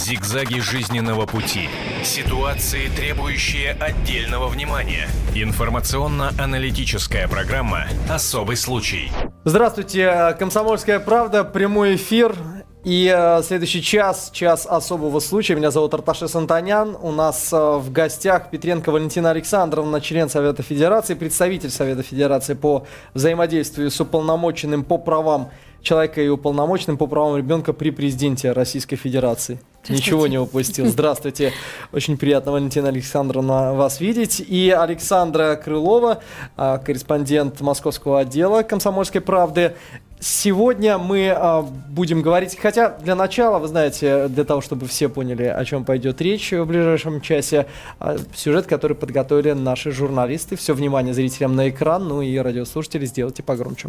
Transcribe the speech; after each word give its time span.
Зигзаги 0.00 0.60
жизненного 0.60 1.26
пути. 1.26 1.68
Ситуации, 2.02 2.88
требующие 2.88 3.72
отдельного 3.72 4.48
внимания. 4.48 5.08
Информационно-аналитическая 5.34 7.28
программа 7.28 7.84
«Особый 8.08 8.56
случай». 8.56 9.12
Здравствуйте, 9.44 10.34
«Комсомольская 10.38 11.00
правда», 11.00 11.44
прямой 11.44 11.96
эфир. 11.96 12.34
И 12.82 13.14
э, 13.14 13.42
следующий 13.42 13.82
час, 13.82 14.30
час 14.32 14.66
особого 14.66 15.20
случая. 15.20 15.54
Меня 15.54 15.70
зовут 15.70 15.92
Арташес 15.92 16.34
Антонян. 16.34 16.96
У 16.98 17.12
нас 17.12 17.52
э, 17.52 17.56
в 17.58 17.92
гостях 17.92 18.48
Петренко 18.48 18.90
Валентина 18.90 19.28
Александровна, 19.28 20.00
член 20.00 20.30
Совета 20.30 20.62
Федерации, 20.62 21.12
представитель 21.12 21.68
Совета 21.68 22.02
Федерации 22.02 22.54
по 22.54 22.86
взаимодействию 23.12 23.90
с 23.90 24.00
уполномоченным 24.00 24.82
по 24.82 24.96
правам 24.96 25.50
человека 25.82 26.22
и 26.22 26.28
уполномоченным 26.28 26.96
по 26.96 27.06
правам 27.06 27.36
ребенка 27.36 27.74
при 27.74 27.90
президенте 27.90 28.52
Российской 28.52 28.96
Федерации. 28.96 29.60
Ничего 29.88 30.26
не 30.26 30.38
упустил. 30.38 30.86
Здравствуйте. 30.86 31.52
Очень 31.92 32.16
приятно, 32.16 32.52
Валентина 32.52 32.88
Александровна, 32.88 33.72
вас 33.74 34.00
видеть. 34.00 34.40
И 34.40 34.70
Александра 34.70 35.56
Крылова, 35.56 36.22
э, 36.56 36.78
корреспондент 36.84 37.60
московского 37.60 38.20
отдела 38.20 38.62
«Комсомольской 38.62 39.20
правды». 39.20 39.74
Сегодня 40.22 40.98
мы 40.98 41.34
э, 41.34 41.62
будем 41.88 42.20
говорить, 42.20 42.58
хотя 42.60 42.90
для 42.98 43.14
начала, 43.14 43.58
вы 43.58 43.68
знаете, 43.68 44.28
для 44.28 44.44
того, 44.44 44.60
чтобы 44.60 44.86
все 44.86 45.08
поняли, 45.08 45.44
о 45.44 45.64
чем 45.64 45.86
пойдет 45.86 46.20
речь 46.20 46.52
в 46.52 46.66
ближайшем 46.66 47.22
часе, 47.22 47.66
э, 48.00 48.18
сюжет, 48.34 48.66
который 48.66 48.94
подготовили 48.94 49.52
наши 49.52 49.92
журналисты. 49.92 50.56
Все 50.56 50.74
внимание 50.74 51.14
зрителям 51.14 51.56
на 51.56 51.70
экран, 51.70 52.06
ну 52.06 52.20
и 52.20 52.36
радиослушатели 52.36 53.06
сделайте 53.06 53.42
погромче. 53.42 53.88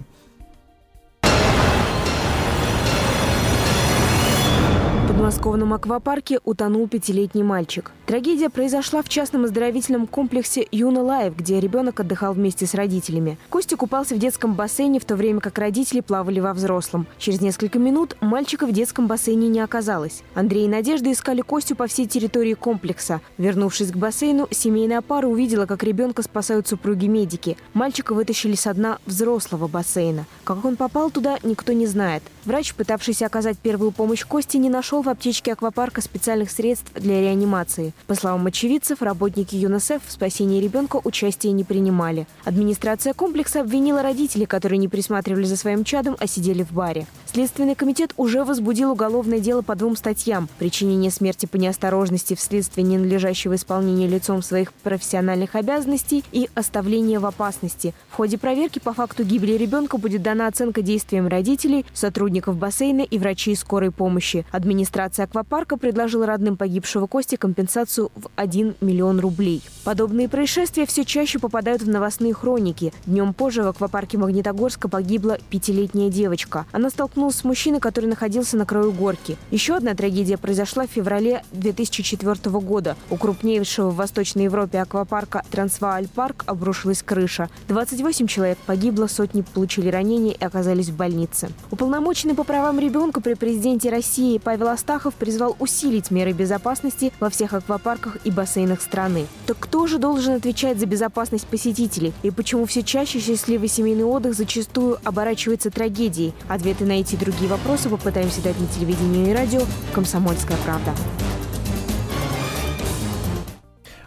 Подмосковном 5.21 5.71
аквапарке 5.73 6.39
утонул 6.45 6.87
пятилетний 6.87 7.43
мальчик. 7.43 7.91
Трагедия 8.07 8.49
произошла 8.49 9.03
в 9.03 9.07
частном 9.07 9.45
оздоровительном 9.45 10.07
комплексе 10.07 10.67
Юна 10.71 11.01
Лайв, 11.03 11.35
где 11.37 11.59
ребенок 11.59 11.99
отдыхал 11.99 12.33
вместе 12.33 12.65
с 12.65 12.73
родителями. 12.73 13.37
Костя 13.51 13.77
купался 13.77 14.15
в 14.15 14.17
детском 14.17 14.55
бассейне, 14.55 14.99
в 14.99 15.05
то 15.05 15.15
время 15.15 15.39
как 15.39 15.59
родители 15.59 16.01
плавали 16.01 16.39
во 16.39 16.53
взрослом. 16.55 17.05
Через 17.19 17.39
несколько 17.39 17.77
минут 17.77 18.17
мальчика 18.19 18.65
в 18.65 18.71
детском 18.71 19.05
бассейне 19.05 19.47
не 19.47 19.59
оказалось. 19.59 20.23
Андрей 20.33 20.65
и 20.65 20.67
Надежда 20.67 21.11
искали 21.11 21.41
Костю 21.41 21.75
по 21.75 21.85
всей 21.85 22.07
территории 22.07 22.55
комплекса. 22.55 23.21
Вернувшись 23.37 23.91
к 23.91 23.95
бассейну, 23.95 24.47
семейная 24.49 25.01
пара 25.01 25.27
увидела, 25.27 25.67
как 25.67 25.83
ребенка 25.83 26.23
спасают 26.23 26.67
супруги-медики. 26.67 27.57
Мальчика 27.75 28.15
вытащили 28.15 28.55
со 28.55 28.73
дна 28.73 28.97
взрослого 29.05 29.67
бассейна. 29.67 30.25
Как 30.43 30.65
он 30.65 30.77
попал 30.77 31.11
туда, 31.11 31.37
никто 31.43 31.73
не 31.73 31.85
знает. 31.85 32.23
Врач, 32.43 32.73
пытавшийся 32.73 33.27
оказать 33.27 33.59
первую 33.59 33.91
помощь 33.91 34.25
Косте, 34.25 34.57
не 34.57 34.69
нашел 34.69 35.03
в 35.03 35.11
аптечке 35.21 35.53
аквапарка 35.53 36.01
специальных 36.01 36.49
средств 36.49 36.91
для 36.95 37.21
реанимации. 37.21 37.93
По 38.07 38.15
словам 38.15 38.47
очевидцев, 38.47 39.03
работники 39.03 39.55
ЮНИСЕФ 39.55 40.01
в 40.03 40.11
спасении 40.11 40.59
ребенка 40.59 40.99
участия 41.03 41.51
не 41.51 41.63
принимали. 41.63 42.25
Администрация 42.43 43.13
комплекса 43.13 43.61
обвинила 43.61 44.01
родителей, 44.01 44.47
которые 44.47 44.79
не 44.79 44.87
присматривали 44.87 45.43
за 45.43 45.57
своим 45.57 45.83
чадом, 45.83 46.17
а 46.19 46.25
сидели 46.25 46.63
в 46.63 46.71
баре. 46.71 47.05
Следственный 47.31 47.75
комитет 47.75 48.13
уже 48.17 48.43
возбудил 48.43 48.93
уголовное 48.93 49.37
дело 49.37 49.61
по 49.61 49.75
двум 49.75 49.95
статьям– 49.95 50.49
причинение 50.57 51.11
смерти 51.11 51.45
по 51.45 51.57
неосторожности 51.57 52.33
вследствие 52.33 52.83
ненадлежащего 52.87 53.53
исполнения 53.53 54.07
лицом 54.07 54.41
своих 54.41 54.73
профессиональных 54.73 55.53
обязанностей 55.53 56.23
и 56.31 56.49
оставление 56.55 57.19
в 57.19 57.27
опасности. 57.27 57.93
В 58.09 58.15
ходе 58.15 58.39
проверки 58.39 58.79
по 58.79 58.93
факту 58.93 59.23
гибели 59.23 59.53
ребенка 59.53 59.99
будет 59.99 60.23
дана 60.23 60.47
оценка 60.47 60.81
действиям 60.81 61.27
родителей, 61.27 61.85
сотрудников 61.93 62.57
бассейна 62.57 63.01
и 63.01 63.19
врачей 63.19 63.55
скорой 63.55 63.91
помощи. 63.91 64.47
Администрация 64.51 65.00
аквапарка 65.05 65.77
предложила 65.77 66.25
родным 66.25 66.57
погибшего 66.57 67.07
Кости 67.07 67.35
компенсацию 67.35 68.11
в 68.15 68.29
1 68.35 68.75
миллион 68.81 69.19
рублей. 69.19 69.61
Подобные 69.83 70.29
происшествия 70.29 70.85
все 70.85 71.05
чаще 71.05 71.39
попадают 71.39 71.81
в 71.81 71.89
новостные 71.89 72.33
хроники. 72.33 72.93
Днем 73.05 73.33
позже 73.33 73.63
в 73.63 73.67
аквапарке 73.67 74.17
Магнитогорска 74.17 74.87
погибла 74.87 75.37
пятилетняя 75.49 76.09
девочка. 76.09 76.65
Она 76.71 76.89
столкнулась 76.89 77.37
с 77.37 77.43
мужчиной, 77.43 77.79
который 77.79 78.05
находился 78.05 78.57
на 78.57 78.65
краю 78.65 78.91
горки. 78.91 79.37
Еще 79.49 79.75
одна 79.75 79.93
трагедия 79.95 80.37
произошла 80.37 80.85
в 80.85 80.91
феврале 80.91 81.43
2004 81.51 82.59
года. 82.59 82.95
У 83.09 83.17
крупнейшего 83.17 83.89
в 83.89 83.95
Восточной 83.95 84.43
Европе 84.43 84.79
аквапарка 84.79 85.43
Трансвааль 85.49 86.07
Парк 86.07 86.43
обрушилась 86.45 87.01
крыша. 87.01 87.49
28 87.67 88.27
человек 88.27 88.57
погибло, 88.65 89.07
сотни 89.07 89.41
получили 89.41 89.89
ранения 89.89 90.33
и 90.33 90.43
оказались 90.43 90.89
в 90.89 90.95
больнице. 90.95 91.49
Уполномоченный 91.71 92.35
по 92.35 92.43
правам 92.43 92.79
ребенка 92.79 93.21
при 93.21 93.33
президенте 93.33 93.89
России 93.89 94.37
Павел 94.37 94.69
Астахов 94.91 95.13
призвал 95.13 95.55
усилить 95.59 96.11
меры 96.11 96.33
безопасности 96.33 97.13
во 97.21 97.29
всех 97.29 97.53
аквапарках 97.53 98.17
и 98.25 98.29
бассейнах 98.29 98.81
страны. 98.81 99.25
Так 99.45 99.57
кто 99.57 99.87
же 99.87 99.99
должен 99.99 100.33
отвечать 100.33 100.79
за 100.79 100.85
безопасность 100.85 101.47
посетителей? 101.47 102.11
И 102.23 102.29
почему 102.29 102.65
все 102.65 102.83
чаще 102.83 103.21
счастливый 103.21 103.69
семейный 103.69 104.03
отдых 104.03 104.33
зачастую 104.33 104.97
оборачивается 105.05 105.71
трагедией? 105.71 106.33
Ответы 106.49 106.83
на 106.83 106.99
эти 106.99 107.15
и 107.15 107.17
другие 107.17 107.49
вопросы 107.49 107.87
попытаемся 107.87 108.41
дать 108.41 108.59
на 108.59 108.67
телевидении 108.67 109.29
и 109.29 109.33
радио 109.33 109.61
«Комсомольская 109.93 110.57
правда». 110.65 110.93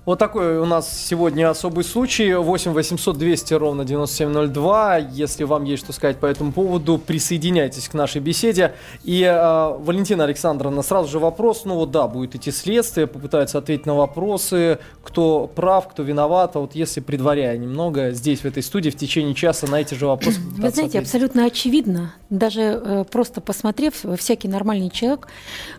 Вот 0.05 0.19
такой 0.19 0.59
у 0.59 0.67
нас 0.67 1.03
сегодня 1.07 1.49
особый 1.49 1.83
случай. 1.83 2.35
8 2.35 2.73
800 2.73 3.17
200 3.17 3.55
ровно 3.55 3.87
9702. 3.87 4.99
Если 4.99 5.45
вам 5.45 5.65
есть 5.65 5.83
что 5.83 5.95
сказать 5.95 6.19
по 6.19 6.27
этому 6.27 6.53
поводу, 6.53 6.99
присоединяйтесь 6.99 7.89
к 7.89 7.95
нашей 7.95 8.21
беседе. 8.21 8.75
И 9.03 9.23
э, 9.23 9.77
Валентина 9.79 10.25
Александровна, 10.25 10.83
сразу 10.83 11.09
же 11.09 11.19
вопрос. 11.19 11.65
Ну 11.65 11.77
вот 11.77 11.91
да, 11.91 12.07
будет 12.07 12.35
идти 12.35 12.51
следствие, 12.51 13.07
попытаются 13.07 13.57
ответить 13.57 13.87
на 13.87 13.95
вопросы, 13.95 14.79
кто 15.03 15.47
прав, 15.47 15.89
кто 15.89 16.03
виноват. 16.03 16.55
А 16.57 16.61
вот 16.61 16.75
если 16.75 17.01
предваряя 17.01 17.57
немного, 17.57 18.11
здесь, 18.11 18.41
в 18.41 18.45
этой 18.45 18.63
студии, 18.63 18.91
в 18.91 18.97
течение 18.97 19.35
часа 19.35 19.67
на 19.67 19.81
эти 19.81 19.95
же 19.95 20.07
вопросы 20.07 20.39
Вы 20.39 20.57
знаете, 20.57 20.81
ответить. 20.81 20.97
абсолютно 20.97 21.47
очевидно, 21.47 22.15
даже 22.29 22.61
э, 22.61 23.05
просто 23.11 23.41
посмотрев, 23.41 23.95
всякий 24.19 24.49
нормальный 24.49 24.91
человек 24.91 25.29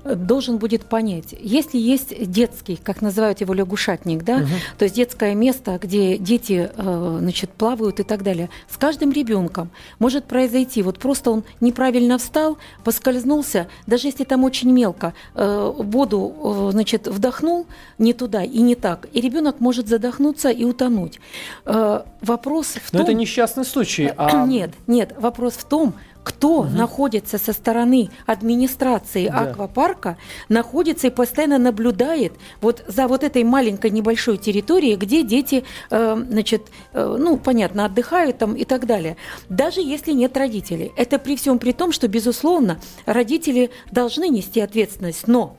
э, 0.04 0.16
должен 0.16 0.58
будет 0.58 0.86
понять, 0.86 1.36
если 1.40 1.78
есть 1.78 2.32
детский, 2.32 2.76
как 2.76 3.02
называют 3.02 3.42
его 3.42 3.54
лягушатник, 3.54 4.15
праздник, 4.16 4.24
да, 4.24 4.38
угу. 4.38 4.62
то 4.78 4.86
есть 4.86 4.96
детское 4.96 5.36
место, 5.36 5.80
где 5.82 6.18
дети, 6.18 6.70
э, 6.76 7.18
значит, 7.20 7.52
плавают 7.52 8.00
и 8.00 8.04
так 8.04 8.24
далее. 8.24 8.50
С 8.70 8.78
каждым 8.78 9.12
ребенком 9.12 9.70
может 10.00 10.26
произойти, 10.26 10.82
вот 10.82 11.00
просто 11.00 11.32
он 11.32 11.44
неправильно 11.62 12.18
встал, 12.18 12.58
поскользнулся, 12.84 13.68
даже 13.88 14.08
если 14.08 14.24
там 14.24 14.44
очень 14.44 14.72
мелко, 14.72 15.14
э, 15.36 15.74
воду, 15.78 16.34
э, 16.44 16.72
значит, 16.72 17.08
вдохнул 17.08 17.68
не 17.98 18.14
туда 18.14 18.44
и 18.44 18.60
не 18.60 18.76
так, 18.76 19.08
и 19.14 19.22
ребенок 19.22 19.60
может 19.60 19.88
задохнуться 19.88 20.50
и 20.50 20.64
утонуть. 20.64 21.20
Вопрос 22.22 22.68
в 22.84 22.92
том... 22.92 23.02
Но 23.02 23.04
это 23.04 23.14
несчастный 23.14 23.66
случай. 23.66 24.12
А... 24.18 24.46
Нет, 24.56 24.72
нет, 24.88 25.14
вопрос 25.18 25.54
в 25.54 25.64
том, 25.66 25.94
кто 26.26 26.62
угу. 26.62 26.70
находится 26.70 27.38
со 27.38 27.54
стороны 27.54 28.10
администрации 28.26 29.28
да. 29.28 29.42
аквапарка, 29.42 30.18
находится 30.50 31.08
и 31.08 31.10
постоянно 31.12 31.60
наблюдает 31.60 32.34
вот 32.62 32.84
за 32.88 33.08
вот 33.08 33.24
этой 33.24 33.44
маленькой 33.44 33.92
небольшой 33.92 34.38
территорией, 34.38 34.96
где 34.96 35.22
дети, 35.22 35.64
э, 35.92 36.18
значит, 36.28 36.64
э, 36.94 37.16
ну, 37.20 37.38
понятно, 37.38 37.86
отдыхают 37.86 38.40
там 38.40 38.56
и 38.56 38.66
так 38.66 38.88
далее. 38.88 39.18
Даже 39.50 39.82
если 39.82 40.14
нет 40.14 40.36
родителей. 40.36 40.92
Это 40.98 41.20
при 41.20 41.36
всем 41.36 41.60
при 41.60 41.74
том, 41.74 41.92
что, 41.92 42.08
безусловно, 42.08 42.80
родители 43.06 43.70
должны 43.92 44.28
нести 44.28 44.60
ответственность, 44.60 45.28
но 45.28 45.56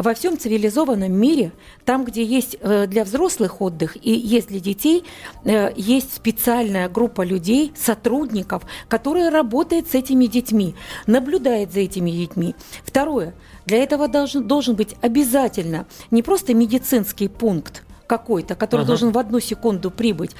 во 0.00 0.14
всем 0.14 0.38
цивилизованном 0.38 1.12
мире, 1.12 1.52
там, 1.84 2.04
где 2.06 2.24
есть 2.24 2.56
э, 2.60 2.86
для 2.86 3.04
взрослых 3.04 3.60
отдых 3.60 3.98
и 4.02 4.10
есть 4.10 4.48
для 4.48 4.58
детей, 4.58 5.04
э, 5.44 5.72
есть 5.76 6.14
специальная 6.14 6.88
группа 6.88 7.20
людей, 7.20 7.72
сотрудников, 7.76 8.62
которые 8.88 9.28
работают 9.28 9.90
с 9.90 9.94
этими 9.94 10.24
детьми, 10.24 10.74
наблюдает 11.06 11.72
за 11.72 11.80
этими 11.80 12.10
детьми. 12.10 12.54
Второе. 12.82 13.34
Для 13.66 13.76
этого 13.76 14.08
должен, 14.08 14.48
должен 14.48 14.74
быть 14.74 14.96
обязательно 15.02 15.86
не 16.10 16.22
просто 16.22 16.54
медицинский 16.54 17.28
пункт, 17.28 17.82
какой-то, 18.06 18.56
который 18.56 18.80
ага. 18.80 18.88
должен 18.88 19.12
в 19.12 19.18
одну 19.18 19.38
секунду 19.38 19.90
прибыть, 19.90 20.34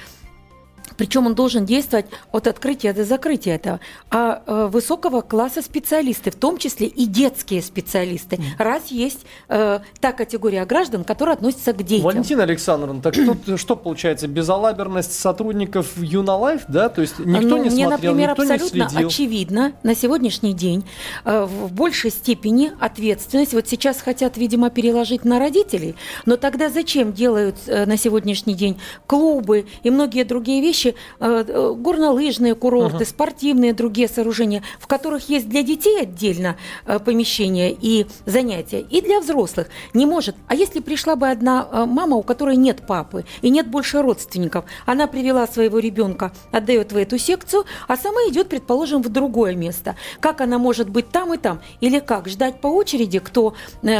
причем 1.01 1.25
он 1.25 1.33
должен 1.33 1.65
действовать 1.65 2.05
от 2.31 2.45
открытия 2.45 2.93
до 2.93 3.03
закрытия 3.03 3.55
этого, 3.55 3.79
а 4.11 4.43
э, 4.45 4.67
высокого 4.71 5.21
класса 5.21 5.63
специалисты, 5.63 6.29
в 6.29 6.35
том 6.35 6.59
числе 6.59 6.85
и 6.85 7.07
детские 7.07 7.63
специалисты, 7.63 8.39
раз 8.59 8.89
есть 8.89 9.21
э, 9.49 9.79
та 9.99 10.11
категория 10.11 10.63
граждан, 10.63 11.03
которая 11.03 11.37
относится 11.37 11.73
к 11.73 11.81
детям. 11.81 12.05
Валентина 12.05 12.43
Александровна, 12.43 13.01
так 13.01 13.15
тут 13.15 13.39
что 13.59 13.75
получается, 13.75 14.27
безалаберность 14.27 15.19
сотрудников 15.19 15.87
Юнолайф, 15.97 16.65
да? 16.67 16.87
То 16.87 17.01
есть 17.01 17.17
никто 17.17 17.47
ну, 17.47 17.63
не 17.63 17.71
мне, 17.71 17.87
смотрел, 17.87 18.11
например, 18.11 18.29
никто 18.29 18.43
абсолютно 18.43 18.83
не 18.83 18.89
следил? 18.89 19.07
очевидно, 19.07 19.73
на 19.81 19.95
сегодняшний 19.95 20.53
день 20.53 20.83
э, 21.25 21.45
в 21.45 21.73
большей 21.73 22.11
степени 22.11 22.73
ответственность, 22.79 23.55
вот 23.55 23.67
сейчас 23.67 24.01
хотят, 24.01 24.37
видимо, 24.37 24.69
переложить 24.69 25.25
на 25.25 25.39
родителей, 25.39 25.95
но 26.27 26.37
тогда 26.37 26.69
зачем 26.69 27.11
делают 27.11 27.55
э, 27.65 27.87
на 27.87 27.97
сегодняшний 27.97 28.53
день 28.53 28.79
клубы 29.07 29.65
и 29.81 29.89
многие 29.89 30.25
другие 30.25 30.61
вещи, 30.61 30.90
э, 31.19 31.45
э, 31.47 31.73
горнолыжные 31.77 32.55
курорты, 32.55 33.03
uh-huh. 33.03 33.07
спортивные 33.07 33.73
другие 33.73 34.07
сооружения, 34.07 34.63
в 34.79 34.87
которых 34.87 35.29
есть 35.29 35.49
для 35.49 35.63
детей 35.63 36.01
отдельно 36.01 36.57
э, 36.85 36.99
помещение 36.99 37.75
и 37.79 38.07
занятия, 38.25 38.81
и 38.81 39.01
для 39.01 39.19
взрослых. 39.19 39.67
Не 39.93 40.05
может. 40.05 40.35
А 40.47 40.55
если 40.55 40.79
пришла 40.79 41.15
бы 41.15 41.29
одна 41.29 41.85
мама, 41.85 42.15
у 42.15 42.23
которой 42.23 42.55
нет 42.55 42.85
папы 42.87 43.25
и 43.41 43.49
нет 43.49 43.67
больше 43.67 44.01
родственников, 44.01 44.65
она 44.85 45.07
привела 45.07 45.47
своего 45.47 45.79
ребенка, 45.79 46.31
отдает 46.51 46.91
в 46.91 46.97
эту 46.97 47.17
секцию, 47.17 47.65
а 47.87 47.97
сама 47.97 48.21
идет, 48.29 48.49
предположим, 48.49 49.01
в 49.01 49.09
другое 49.09 49.55
место. 49.55 49.95
Как 50.19 50.41
она 50.41 50.57
может 50.57 50.89
быть 50.89 51.09
там 51.09 51.33
и 51.33 51.37
там? 51.37 51.61
Или 51.79 51.99
как? 51.99 52.27
Ждать 52.27 52.61
по 52.61 52.67
очереди, 52.67 53.19
кто, 53.19 53.53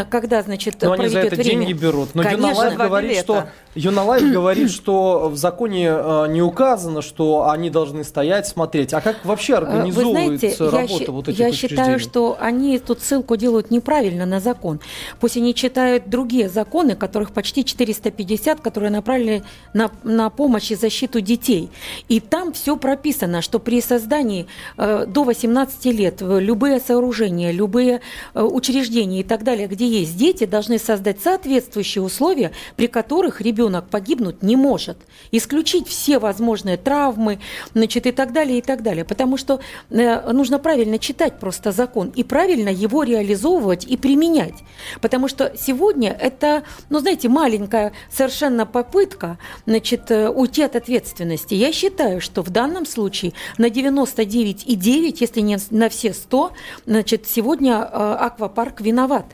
когда, 0.09 0.41
значит, 0.41 0.81
Но 0.81 0.93
они 0.93 1.07
за 1.07 1.19
это 1.19 1.35
время? 1.35 1.65
деньги 1.65 1.73
берут. 1.73 2.15
Но 2.15 2.23
Конечно, 2.23 2.71
говорит, 2.75 3.19
что 3.19 3.47
Юналайф 3.73 4.29
говорит, 4.31 4.69
что 4.69 5.29
в 5.29 5.37
законе 5.37 5.87
э, 5.89 6.25
не 6.29 6.41
указано, 6.41 7.01
что 7.01 7.49
они 7.49 7.69
должны 7.69 8.03
стоять, 8.03 8.45
смотреть. 8.45 8.93
А 8.93 8.99
как 8.99 9.23
вообще 9.23 9.55
организовывается 9.55 10.65
Вы 10.65 10.69
знаете, 10.69 10.77
работа 10.77 11.03
я, 11.03 11.11
вот 11.11 11.27
этих 11.29 11.39
Я 11.39 11.51
считаю, 11.53 11.99
что 11.99 12.35
они 12.37 12.77
тут 12.79 13.01
ссылку 13.01 13.37
делают 13.37 13.71
неправильно 13.71 14.25
на 14.25 14.41
закон. 14.41 14.81
Пусть 15.21 15.37
они 15.37 15.55
читают 15.55 16.09
другие 16.09 16.49
законы, 16.49 16.95
которых 16.95 17.31
почти 17.31 17.63
450, 17.63 18.59
которые 18.59 18.91
направлены 18.91 19.43
на, 19.73 19.89
на 20.03 20.29
помощь 20.29 20.71
и 20.71 20.75
защиту 20.75 21.21
детей. 21.21 21.69
И 22.09 22.19
там 22.19 22.51
все 22.51 22.75
прописано, 22.75 23.41
что 23.41 23.59
при 23.59 23.79
создании 23.81 24.47
э, 24.77 25.05
до 25.07 25.23
18 25.23 25.85
лет 25.85 26.17
любые 26.19 26.81
сооружения, 26.81 27.51
любые 27.51 28.01
э, 28.33 28.41
учреждения 28.41 29.21
и 29.21 29.23
так 29.23 29.45
далее, 29.45 29.67
где 29.67 29.87
есть 29.87 30.17
дети, 30.17 30.45
должны 30.45 30.77
создать 30.77 31.21
соответствующие 31.21 32.03
условия, 32.03 32.51
при 32.75 32.87
которых 32.87 33.39
ребенок 33.39 33.60
ребенок 33.61 33.89
погибнуть 33.89 34.41
не 34.41 34.55
может. 34.55 34.97
Исключить 35.31 35.87
все 35.87 36.17
возможные 36.17 36.77
травмы, 36.77 37.39
значит, 37.73 38.07
и 38.07 38.11
так 38.11 38.33
далее, 38.33 38.57
и 38.57 38.61
так 38.61 38.81
далее. 38.81 39.05
Потому 39.05 39.37
что 39.37 39.59
э, 39.91 40.31
нужно 40.31 40.57
правильно 40.57 40.97
читать 40.97 41.39
просто 41.39 41.71
закон 41.71 42.11
и 42.15 42.23
правильно 42.23 42.69
его 42.69 43.03
реализовывать 43.03 43.85
и 43.85 43.97
применять. 43.97 44.55
Потому 44.99 45.27
что 45.27 45.53
сегодня 45.55 46.09
это, 46.09 46.63
ну, 46.89 46.99
знаете, 46.99 47.29
маленькая 47.29 47.93
совершенно 48.11 48.65
попытка, 48.65 49.37
значит, 49.67 50.09
э, 50.09 50.29
уйти 50.29 50.63
от 50.63 50.75
ответственности. 50.75 51.53
Я 51.53 51.71
считаю, 51.71 52.19
что 52.19 52.41
в 52.41 52.49
данном 52.49 52.87
случае 52.87 53.33
на 53.59 53.67
99,9, 53.67 55.17
если 55.19 55.41
не 55.41 55.57
на 55.69 55.89
все 55.89 56.13
100, 56.13 56.51
значит, 56.87 57.27
сегодня 57.27 57.73
э, 57.73 58.15
аквапарк 58.19 58.81
виноват 58.81 59.25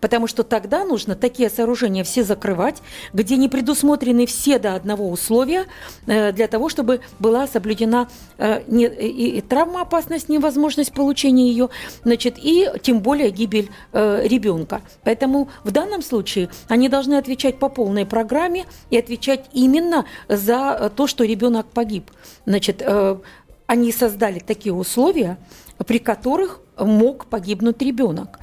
потому 0.00 0.26
что 0.26 0.42
тогда 0.42 0.84
нужно 0.84 1.14
такие 1.14 1.50
сооружения 1.50 2.04
все 2.04 2.22
закрывать, 2.22 2.82
где 3.12 3.36
не 3.36 3.48
предусмотрены 3.76 4.24
все 4.24 4.58
до 4.58 4.74
одного 4.74 5.10
условия 5.10 5.66
э, 6.06 6.32
для 6.32 6.48
того, 6.48 6.70
чтобы 6.70 7.00
была 7.18 7.46
соблюдена 7.46 8.08
э, 8.38 8.62
и 8.62 9.42
травмоопасность, 9.42 10.30
невозможность 10.30 10.92
получения 10.94 11.48
ее, 11.48 11.68
значит, 12.04 12.36
и 12.38 12.70
тем 12.82 13.00
более 13.00 13.30
гибель 13.30 13.68
э, 13.92 14.22
ребенка. 14.24 14.80
Поэтому 15.04 15.48
в 15.62 15.70
данном 15.72 16.02
случае 16.02 16.48
они 16.68 16.88
должны 16.88 17.14
отвечать 17.18 17.58
по 17.58 17.68
полной 17.68 18.06
программе 18.06 18.64
и 18.90 18.98
отвечать 18.98 19.44
именно 19.52 20.06
за 20.28 20.90
то, 20.96 21.06
что 21.06 21.24
ребенок 21.24 21.66
погиб. 21.66 22.10
Значит, 22.46 22.82
они 23.66 23.92
создали 23.92 24.38
такие 24.38 24.72
условия, 24.72 25.36
при 25.86 25.98
которых 25.98 26.60
мог 26.78 27.26
погибнуть 27.26 27.82
ребенок. 27.82 28.38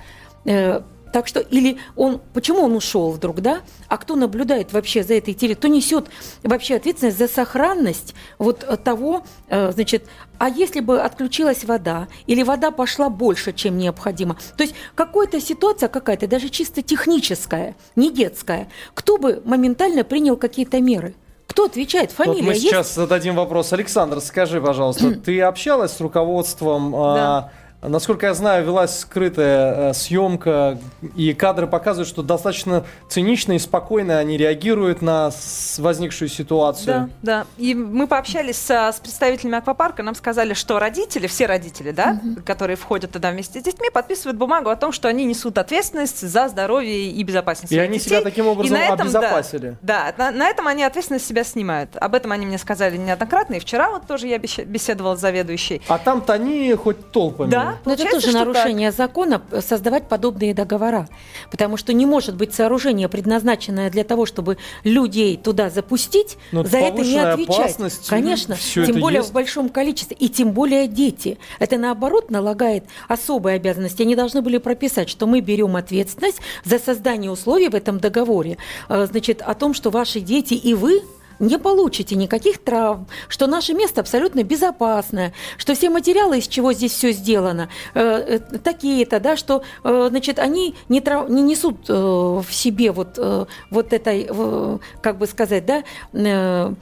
Так 1.13 1.27
что, 1.27 1.41
или 1.41 1.77
он, 1.95 2.19
почему 2.33 2.63
он 2.63 2.75
ушел 2.75 3.11
вдруг, 3.11 3.39
да? 3.39 3.61
А 3.87 3.97
кто 3.97 4.15
наблюдает 4.15 4.73
вообще 4.73 5.03
за 5.03 5.13
этой 5.13 5.35
территорией? 5.35 5.55
Кто 5.55 5.67
несет 5.67 6.07
вообще 6.41 6.75
ответственность 6.75 7.19
за 7.19 7.27
сохранность 7.27 8.15
вот 8.39 8.67
того, 8.83 9.23
э, 9.47 9.71
значит, 9.71 10.07
а 10.39 10.49
если 10.49 10.79
бы 10.79 10.99
отключилась 10.99 11.65
вода, 11.65 12.07
или 12.25 12.41
вода 12.41 12.71
пошла 12.71 13.09
больше, 13.09 13.53
чем 13.53 13.77
необходимо? 13.77 14.37
То 14.57 14.63
есть 14.63 14.73
какая-то 14.95 15.39
ситуация 15.39 15.87
какая-то, 15.87 16.27
даже 16.27 16.49
чисто 16.49 16.81
техническая, 16.81 17.75
не 17.95 18.11
детская, 18.11 18.67
кто 18.95 19.19
бы 19.19 19.39
моментально 19.45 20.03
принял 20.03 20.35
какие-то 20.35 20.81
меры? 20.81 21.13
Кто 21.45 21.65
отвечает? 21.65 22.11
Фамилия 22.11 22.41
вот 22.41 22.47
мы 22.47 22.53
есть? 22.53 22.63
сейчас 22.63 22.95
зададим 22.95 23.35
вопрос. 23.35 23.71
Александр, 23.71 24.19
скажи, 24.19 24.59
пожалуйста, 24.59 25.11
ты 25.25 25.39
общалась 25.41 25.91
с 25.91 26.01
руководством... 26.01 26.91
Да. 26.91 27.51
Насколько 27.87 28.27
я 28.27 28.33
знаю, 28.33 28.65
велась 28.65 28.99
скрытая 28.99 29.89
э, 29.89 29.93
съемка, 29.93 30.77
и 31.15 31.33
кадры 31.33 31.67
показывают, 31.67 32.07
что 32.07 32.23
достаточно 32.23 32.85
цинично 33.09 33.53
и 33.53 33.59
спокойно 33.59 34.19
они 34.19 34.37
реагируют 34.37 35.01
на 35.01 35.31
возникшую 35.77 36.29
ситуацию. 36.29 37.09
Да, 37.21 37.43
да. 37.43 37.45
И 37.57 37.75
мы 37.75 38.07
пообщались 38.07 38.57
с, 38.57 38.69
с 38.69 38.99
представителями 38.99 39.57
аквапарка, 39.57 40.03
нам 40.03 40.15
сказали, 40.15 40.53
что 40.53 40.79
родители, 40.79 41.27
все 41.27 41.45
родители, 41.45 41.91
да, 41.91 42.19
угу. 42.23 42.41
которые 42.45 42.77
входят 42.77 43.11
туда 43.11 43.31
вместе 43.31 43.59
с 43.59 43.63
детьми, 43.63 43.89
подписывают 43.89 44.37
бумагу 44.37 44.69
о 44.69 44.75
том, 44.75 44.91
что 44.91 45.07
они 45.07 45.25
несут 45.25 45.57
ответственность 45.57 46.21
за 46.21 46.47
здоровье 46.47 47.09
и 47.09 47.23
безопасность 47.23 47.71
И 47.71 47.77
они 47.77 47.97
детей. 47.97 48.09
себя 48.09 48.21
таким 48.21 48.47
образом 48.47 48.77
этом, 48.77 49.01
обезопасили. 49.01 49.77
Да, 49.81 50.13
да 50.17 50.31
на, 50.31 50.37
на 50.37 50.47
этом 50.47 50.67
они 50.67 50.83
ответственность 50.83 51.25
себя 51.25 51.43
снимают. 51.43 51.95
Об 51.97 52.15
этом 52.15 52.31
они 52.31 52.45
мне 52.45 52.57
сказали 52.57 52.97
неоднократно, 52.97 53.55
и 53.55 53.59
вчера 53.59 53.89
вот 53.89 54.07
тоже 54.07 54.27
я 54.27 54.37
беседовала 54.37 55.15
с 55.15 55.19
заведующей. 55.19 55.81
А 55.87 55.97
там-то 55.97 56.33
они 56.33 56.73
хоть 56.75 57.11
толпами. 57.11 57.49
Да, 57.49 57.72
но 57.85 57.93
это 57.93 58.09
тоже 58.09 58.31
нарушение 58.31 58.91
так. 58.91 58.97
закона 58.97 59.41
э, 59.51 59.61
создавать 59.61 60.07
подобные 60.07 60.53
договора. 60.53 61.07
Потому 61.51 61.77
что 61.77 61.93
не 61.93 62.05
может 62.05 62.35
быть 62.35 62.53
сооружение, 62.53 63.09
предназначенное 63.09 63.89
для 63.89 64.03
того, 64.03 64.25
чтобы 64.25 64.57
людей 64.83 65.37
туда 65.37 65.69
запустить, 65.69 66.37
Но 66.51 66.63
за 66.63 66.77
это 66.77 67.01
не 67.01 67.17
отвечать. 67.17 67.77
Конечно, 68.07 68.55
тем 68.55 68.99
более 68.99 69.19
есть. 69.19 69.29
в 69.29 69.33
большом 69.33 69.69
количестве. 69.69 70.15
И 70.19 70.29
тем 70.29 70.51
более 70.51 70.87
дети. 70.87 71.37
Это 71.59 71.77
наоборот 71.77 72.31
налагает 72.31 72.85
особые 73.07 73.55
обязанности. 73.55 74.01
Они 74.01 74.15
должны 74.15 74.41
были 74.41 74.57
прописать, 74.57 75.09
что 75.09 75.27
мы 75.27 75.41
берем 75.41 75.75
ответственность 75.75 76.39
за 76.63 76.79
создание 76.79 77.31
условий 77.31 77.69
в 77.69 77.75
этом 77.75 77.99
договоре. 77.99 78.57
Э, 78.89 79.07
значит, 79.09 79.41
о 79.41 79.53
том, 79.53 79.73
что 79.73 79.89
ваши 79.89 80.19
дети 80.19 80.53
и 80.53 80.73
вы 80.73 81.01
не 81.43 81.57
получите 81.59 82.15
никаких 82.15 82.59
травм, 82.63 83.07
что 83.27 83.47
наше 83.47 83.73
место 83.73 84.01
абсолютно 84.01 84.43
безопасное, 84.43 85.33
что 85.57 85.75
все 85.75 85.89
материалы, 85.89 86.39
из 86.39 86.47
чего 86.47 86.73
здесь 86.73 86.93
все 86.93 87.11
сделано, 87.11 87.69
э, 87.93 88.01
э, 88.01 88.57
такие-то, 88.59 89.19
да, 89.19 89.37
что, 89.37 89.63
э, 89.83 90.07
значит, 90.09 90.39
они 90.39 90.75
не, 90.89 91.01
трав... 91.01 91.29
не 91.29 91.41
несут 91.41 91.89
э, 91.89 91.93
в 91.93 92.47
себе 92.49 92.91
вот, 92.91 93.15
э, 93.17 93.45
вот 93.69 93.93
этой, 93.93 94.27
э, 94.29 94.77
как 95.01 95.17
бы 95.17 95.27
сказать, 95.27 95.65
да, 95.65 95.83
э, 96.13 96.73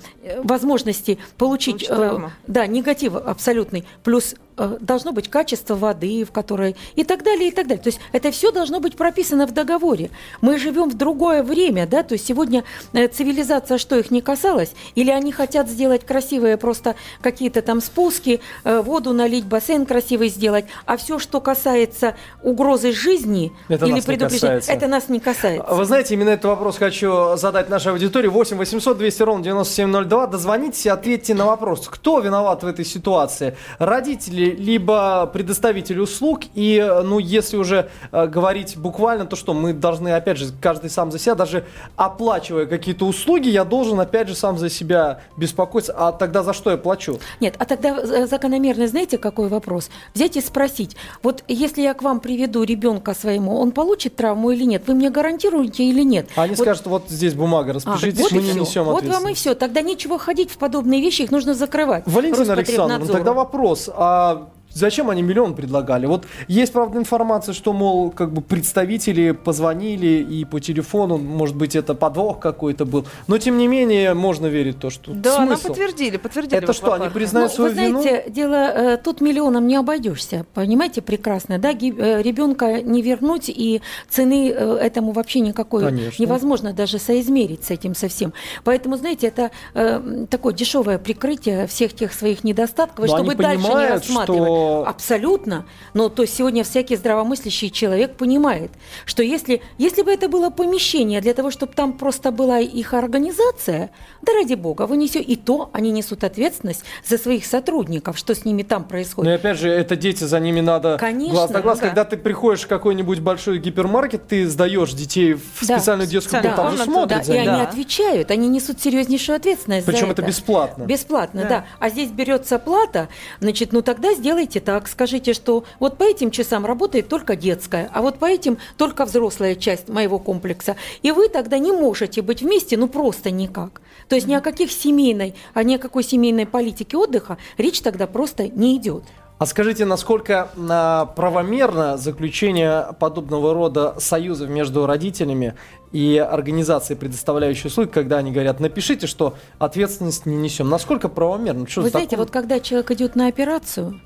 возможности 0.43 1.17
получить, 1.37 1.85
э, 1.89 2.19
да, 2.47 2.67
негатив 2.67 3.15
абсолютный, 3.15 3.85
плюс 4.03 4.35
должно 4.79 5.11
быть 5.11 5.29
качество 5.29 5.75
воды, 5.75 6.23
в 6.23 6.31
которой 6.31 6.75
и 6.95 7.03
так 7.03 7.23
далее, 7.23 7.49
и 7.49 7.51
так 7.51 7.67
далее. 7.67 7.83
То 7.83 7.89
есть 7.89 7.99
это 8.11 8.31
все 8.31 8.51
должно 8.51 8.79
быть 8.79 8.95
прописано 8.95 9.47
в 9.47 9.53
договоре. 9.53 10.09
Мы 10.41 10.57
живем 10.57 10.89
в 10.89 10.95
другое 10.95 11.43
время, 11.43 11.87
да, 11.87 12.03
то 12.03 12.13
есть 12.13 12.25
сегодня 12.25 12.63
э, 12.93 13.07
цивилизация, 13.07 13.77
что 13.77 13.97
их 13.97 14.11
не 14.11 14.21
касалось, 14.21 14.73
или 14.95 15.11
они 15.11 15.31
хотят 15.31 15.69
сделать 15.69 16.05
красивые 16.05 16.57
просто 16.57 16.95
какие-то 17.21 17.61
там 17.61 17.81
спуски, 17.81 18.41
э, 18.63 18.81
воду 18.81 19.13
налить, 19.13 19.45
бассейн 19.45 19.85
красивый 19.85 20.29
сделать, 20.29 20.65
а 20.85 20.97
все, 20.97 21.19
что 21.19 21.41
касается 21.41 22.15
угрозы 22.43 22.91
жизни 22.91 23.51
это 23.67 23.85
или 23.85 24.01
предупреждения, 24.01 24.61
это 24.67 24.87
нас 24.87 25.09
не 25.09 25.19
касается. 25.19 25.73
Вы 25.73 25.85
знаете, 25.85 26.13
именно 26.13 26.29
этот 26.29 26.45
вопрос 26.45 26.77
хочу 26.77 27.35
задать 27.35 27.69
нашей 27.69 27.91
аудитории. 27.91 28.27
8 28.27 28.57
800 28.57 28.97
200 28.97 29.23
ровно 29.23 29.43
9702. 29.43 30.27
Дозвонитесь 30.27 30.85
и 30.85 30.89
ответьте 30.89 31.33
на 31.33 31.45
вопрос, 31.45 31.87
кто 31.87 32.19
виноват 32.19 32.63
в 32.63 32.67
этой 32.67 32.85
ситуации? 32.85 33.55
Родители 33.79 34.50
либо 34.53 35.27
предоставитель 35.27 35.99
услуг, 35.99 36.41
и, 36.53 36.85
ну, 37.03 37.19
если 37.19 37.57
уже 37.57 37.89
э, 38.11 38.27
говорить 38.27 38.77
буквально, 38.77 39.25
то 39.25 39.35
что 39.35 39.53
мы 39.53 39.73
должны, 39.73 40.09
опять 40.09 40.37
же, 40.37 40.51
каждый 40.61 40.89
сам 40.89 41.11
за 41.11 41.19
себя, 41.19 41.35
даже 41.35 41.65
оплачивая 41.95 42.65
какие-то 42.65 43.05
услуги, 43.05 43.49
я 43.49 43.63
должен, 43.63 43.99
опять 43.99 44.27
же, 44.27 44.35
сам 44.35 44.57
за 44.57 44.69
себя 44.69 45.21
беспокоиться, 45.37 45.93
а 45.97 46.11
тогда 46.11 46.43
за 46.43 46.53
что 46.53 46.71
я 46.71 46.77
плачу? 46.77 47.19
Нет, 47.39 47.55
а 47.57 47.65
тогда 47.65 48.27
закономерно, 48.27 48.87
знаете, 48.87 49.17
какой 49.17 49.47
вопрос? 49.47 49.89
Взять 50.13 50.37
и 50.37 50.41
спросить, 50.41 50.95
вот 51.23 51.43
если 51.47 51.81
я 51.81 51.93
к 51.93 52.01
вам 52.01 52.19
приведу 52.19 52.63
ребенка 52.63 53.13
своему, 53.13 53.59
он 53.59 53.71
получит 53.71 54.15
травму 54.15 54.51
или 54.51 54.63
нет? 54.63 54.83
Вы 54.87 54.95
мне 54.95 55.09
гарантируете 55.09 55.83
или 55.83 56.03
нет? 56.03 56.29
А 56.35 56.43
они 56.43 56.55
вот... 56.55 56.63
скажут, 56.63 56.85
вот 56.87 57.03
здесь 57.09 57.33
бумага, 57.33 57.73
распишитесь, 57.73 58.19
а, 58.19 58.23
вот 58.23 58.31
мы 58.31 58.41
не 58.41 58.53
несем 58.53 58.83
Вот 58.85 59.05
вам 59.05 59.29
и 59.29 59.33
все, 59.33 59.55
тогда 59.55 59.81
нечего 59.81 60.17
ходить 60.19 60.51
в 60.51 60.57
подобные 60.57 61.01
вещи, 61.01 61.23
их 61.23 61.31
нужно 61.31 61.53
закрывать. 61.53 62.03
Валентина 62.05 62.53
Александровна, 62.53 63.07
тогда 63.07 63.33
вопрос, 63.33 63.89
а 63.93 64.40
Зачем 64.73 65.09
они 65.09 65.21
миллион 65.21 65.55
предлагали? 65.55 66.05
Вот 66.05 66.25
есть, 66.47 66.71
правда, 66.73 66.97
информация, 66.99 67.53
что, 67.53 67.73
мол, 67.73 68.09
как 68.11 68.31
бы 68.33 68.41
представители 68.41 69.31
позвонили 69.31 70.07
и 70.23 70.45
по 70.45 70.59
телефону, 70.59 71.17
может 71.17 71.55
быть, 71.55 71.75
это 71.75 71.93
подвох 71.93 72.39
какой-то 72.39 72.85
был. 72.85 73.05
Но, 73.27 73.37
тем 73.37 73.57
не 73.57 73.67
менее, 73.67 74.13
можно 74.13 74.47
верить 74.47 74.77
в 74.77 74.79
то, 74.79 74.89
что 74.89 75.11
Да, 75.13 75.39
нам 75.39 75.49
смысл? 75.57 75.67
подтвердили, 75.69 76.17
подтвердили. 76.17 76.61
Это 76.63 76.73
что, 76.73 76.93
они 76.93 77.09
признают 77.09 77.51
Ну, 77.51 77.55
свою 77.55 77.69
вы 77.71 77.75
знаете, 78.01 78.29
дело 78.29 78.55
э, 78.55 78.97
тут 78.97 79.21
миллионом 79.21 79.67
не 79.67 79.75
обойдешься, 79.75 80.45
понимаете 80.53 81.01
прекрасно, 81.01 81.59
да, 81.59 81.73
ги- 81.73 81.93
э, 81.97 82.21
ребенка 82.21 82.81
не 82.81 83.01
вернуть 83.01 83.49
и 83.49 83.81
цены 84.09 84.51
э, 84.51 84.75
этому 84.77 85.11
вообще 85.11 85.39
никакой 85.41 85.83
Конечно. 85.85 86.21
невозможно 86.23 86.73
даже 86.73 86.97
соизмерить 86.99 87.63
с 87.65 87.71
этим 87.71 87.95
совсем. 87.95 88.33
Поэтому, 88.63 88.97
знаете, 88.97 89.27
это 89.27 89.51
э, 89.73 90.25
такое 90.29 90.53
дешевое 90.53 90.97
прикрытие 90.97 91.67
всех 91.67 91.93
тех 91.93 92.13
своих 92.13 92.43
недостатков, 92.43 93.05
Но 93.07 93.17
чтобы 93.17 93.31
они 93.33 93.41
дальше 93.41 93.67
не 93.67 93.87
рассматривать. 93.89 94.41
что- 94.47 94.60
Абсолютно. 94.85 95.65
Но 95.93 96.09
то 96.09 96.21
есть 96.23 96.35
сегодня 96.35 96.63
всякий 96.63 96.95
здравомыслящий 96.95 97.69
человек 97.69 98.15
понимает, 98.17 98.71
что 99.05 99.23
если, 99.23 99.61
если 99.77 100.01
бы 100.01 100.11
это 100.11 100.27
было 100.27 100.49
помещение 100.49 101.21
для 101.21 101.33
того, 101.33 101.51
чтобы 101.51 101.73
там 101.73 101.93
просто 101.93 102.31
была 102.31 102.59
их 102.59 102.93
организация, 102.93 103.91
да 104.21 104.33
ради 104.33 104.53
бога, 104.55 104.87
вы 104.87 104.97
несете, 104.97 105.21
и 105.21 105.35
то 105.35 105.69
они 105.73 105.91
несут 105.91 106.23
ответственность 106.23 106.83
за 107.05 107.17
своих 107.17 107.45
сотрудников, 107.45 108.17
что 108.17 108.35
с 108.35 108.45
ними 108.45 108.63
там 108.63 108.81
Ну 108.81 108.87
и 108.87 108.89
происходит. 108.89 109.39
опять 109.39 109.57
же, 109.59 109.69
это 109.69 109.95
дети, 109.95 110.23
за 110.23 110.39
ними 110.39 110.61
надо 110.61 110.97
Конечно, 110.99 111.33
глаз 111.33 111.49
на 111.51 111.61
глаз. 111.61 111.79
да. 111.79 111.85
Когда 111.87 112.05
ты 112.05 112.17
приходишь 112.17 112.61
в 112.61 112.67
какой-нибудь 112.67 113.19
большой 113.19 113.59
гипермаркет, 113.59 114.27
ты 114.27 114.47
сдаешь 114.47 114.91
детей 114.93 115.33
в 115.33 115.67
Да. 115.67 115.77
специальную 115.77 116.07
детскую 116.07 116.41
Специальную 116.41 116.55
комнату, 116.55 116.77
там 116.77 116.85
же 116.85 116.91
комнату, 116.91 117.09
смотрят 117.09 117.19
Да, 117.19 117.25
за 117.25 117.33
и 117.33 117.39
ними. 117.39 117.49
они 117.49 117.61
Да. 117.63 117.69
отвечают, 117.69 118.31
они 118.31 118.47
несут 118.47 118.81
серьезнейшую 118.81 119.35
ответственность 119.35 119.85
Причем 119.85 120.07
за 120.07 120.11
это 120.13 120.21
это. 120.21 120.29
бесплатно. 120.29 120.83
Бесплатно, 120.83 121.41
Да. 121.43 121.49
да. 121.49 121.65
А 121.79 121.89
здесь 121.89 122.09
берется 122.09 122.59
плата, 122.59 123.07
значит, 123.39 123.71
ну 123.73 123.81
тогда 123.81 124.13
сделайте 124.13 124.50
так, 124.59 124.87
скажите, 124.87 125.33
что 125.33 125.63
вот 125.79 125.97
по 125.97 126.03
этим 126.03 126.31
часам 126.31 126.65
работает 126.65 127.07
только 127.07 127.35
детская, 127.35 127.89
а 127.93 128.01
вот 128.01 128.19
по 128.19 128.25
этим 128.25 128.57
только 128.77 129.05
взрослая 129.05 129.55
часть 129.55 129.89
моего 129.89 130.19
комплекса. 130.19 130.75
И 131.01 131.11
вы 131.11 131.29
тогда 131.29 131.57
не 131.57 131.71
можете 131.71 132.21
быть 132.21 132.41
вместе, 132.41 132.77
ну 132.77 132.87
просто 132.87 133.31
никак. 133.31 133.81
То 134.07 134.15
есть 134.15 134.27
ни 134.27 134.33
о 134.33 134.41
каких 134.41 134.71
семейной, 134.71 135.35
а 135.53 135.63
ни 135.63 135.75
о 135.75 135.79
какой 135.79 136.03
семейной 136.03 136.45
политике 136.45 136.97
отдыха 136.97 137.37
речь 137.57 137.81
тогда 137.81 138.07
просто 138.07 138.47
не 138.47 138.75
идет. 138.77 139.03
А 139.41 139.47
скажите, 139.47 139.85
насколько 139.85 140.51
а, 140.69 141.07
правомерно 141.07 141.97
заключение 141.97 142.89
подобного 142.99 143.55
рода 143.55 143.95
союзов 143.97 144.49
между 144.49 144.85
родителями 144.85 145.55
и 145.91 146.15
организацией, 146.17 146.95
предоставляющей 146.99 147.65
услуги, 147.65 147.89
когда 147.89 148.19
они 148.19 148.31
говорят, 148.31 148.59
напишите, 148.59 149.07
что 149.07 149.33
ответственность 149.57 150.27
не 150.27 150.35
несем. 150.35 150.69
Насколько 150.69 151.09
правомерно? 151.09 151.67
Что 151.67 151.81
Вы 151.81 151.89
знаете, 151.89 152.11
закон? 152.11 152.25
вот 152.25 152.31
когда 152.31 152.59
человек 152.59 152.91
идет 152.91 153.15
на 153.15 153.25
операцию, 153.29 153.99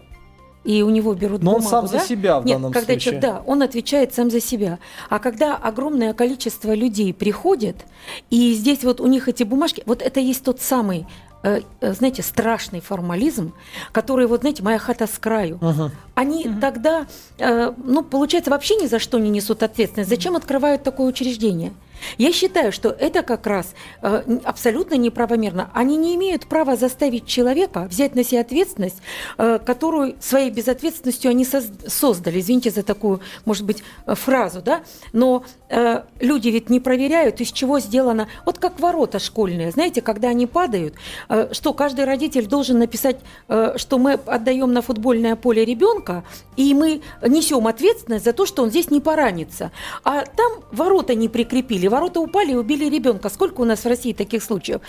и 0.65 0.81
у 0.81 0.89
него 0.89 1.13
берут 1.13 1.43
Но 1.43 1.55
он 1.55 1.61
бумагу, 1.61 1.69
сам 1.69 1.87
за 1.87 1.99
да? 1.99 2.05
себя 2.05 2.39
в 2.39 2.45
Нет, 2.45 2.57
данном 2.57 2.73
когда 2.73 2.93
случае. 2.93 3.01
человек, 3.01 3.21
да, 3.21 3.43
он 3.45 3.61
отвечает 3.61 4.13
сам 4.13 4.31
за 4.31 4.41
себя. 4.41 4.79
А 5.09 5.19
когда 5.19 5.55
огромное 5.55 6.13
количество 6.13 6.73
людей 6.73 7.13
приходит, 7.13 7.85
и 8.31 8.53
здесь 8.53 8.83
вот 8.83 8.99
у 8.99 9.07
них 9.07 9.29
эти 9.29 9.43
бумажки, 9.43 9.83
вот 9.85 10.01
это 10.01 10.19
есть 10.19 10.43
тот 10.43 10.59
самый 10.59 11.05
э, 11.43 11.61
э, 11.81 11.93
знаете, 11.93 12.23
страшный 12.23 12.81
формализм, 12.81 13.53
который, 13.91 14.25
вот 14.25 14.41
знаете, 14.41 14.63
моя 14.63 14.79
хата 14.79 15.05
с 15.05 15.19
краю. 15.19 15.59
Мгм. 15.61 15.91
Они 16.15 16.49
тогда, 16.59 17.05
э, 17.37 17.71
ну, 17.77 18.03
получается, 18.03 18.49
вообще 18.49 18.75
ни 18.77 18.87
за 18.87 18.97
что 18.97 19.19
не 19.19 19.29
несут 19.29 19.61
ответственность. 19.61 20.09
Зачем 20.09 20.35
открывают 20.35 20.81
такое 20.81 21.07
учреждение? 21.07 21.73
Я 22.17 22.31
считаю, 22.31 22.71
что 22.71 22.89
это 22.89 23.21
как 23.21 23.47
раз 23.47 23.73
э, 24.01 24.39
абсолютно 24.43 24.95
неправомерно. 24.95 25.69
Они 25.73 25.97
не 25.97 26.15
имеют 26.15 26.47
права 26.47 26.75
заставить 26.75 27.25
человека 27.25 27.87
взять 27.89 28.15
на 28.15 28.23
себя 28.23 28.41
ответственность, 28.41 28.97
э, 29.37 29.59
которую 29.59 30.15
своей 30.19 30.49
безответственностью 30.49 31.31
они 31.31 31.43
соз- 31.43 31.89
создали. 31.89 32.39
Извините 32.39 32.71
за 32.71 32.83
такую, 32.83 33.21
может 33.45 33.65
быть, 33.65 33.83
э, 34.05 34.15
фразу, 34.15 34.61
да? 34.61 34.81
Но 35.13 35.43
э, 35.69 36.03
люди 36.19 36.49
ведь 36.49 36.69
не 36.69 36.79
проверяют, 36.79 37.41
из 37.41 37.51
чего 37.51 37.79
сделано. 37.79 38.27
Вот 38.45 38.59
как 38.59 38.79
ворота 38.79 39.19
школьные, 39.19 39.71
знаете, 39.71 40.01
когда 40.01 40.29
они 40.29 40.47
падают, 40.47 40.95
э, 41.29 41.49
что 41.51 41.73
каждый 41.73 42.05
родитель 42.05 42.47
должен 42.47 42.79
написать, 42.79 43.17
э, 43.47 43.73
что 43.77 43.97
мы 43.97 44.13
отдаем 44.13 44.71
на 44.73 44.81
футбольное 44.81 45.35
поле 45.35 45.65
ребенка, 45.65 46.23
и 46.55 46.73
мы 46.73 47.01
несем 47.21 47.67
ответственность 47.67 48.25
за 48.25 48.33
то, 48.33 48.45
что 48.45 48.63
он 48.63 48.69
здесь 48.69 48.91
не 48.91 49.01
поранится. 49.01 49.71
А 50.03 50.23
там 50.23 50.51
ворота 50.71 51.15
не 51.15 51.29
прикрепили, 51.29 51.84
ворота 51.87 52.19
упали 52.19 52.51
и 52.51 52.55
убили 52.55 52.85
ребенка. 52.85 53.29
Сколько 53.29 53.61
у 53.61 53.65
нас 53.65 53.79
в 53.79 53.87
России 53.87 54.13
таких 54.13 54.43
случаев? 54.43 54.81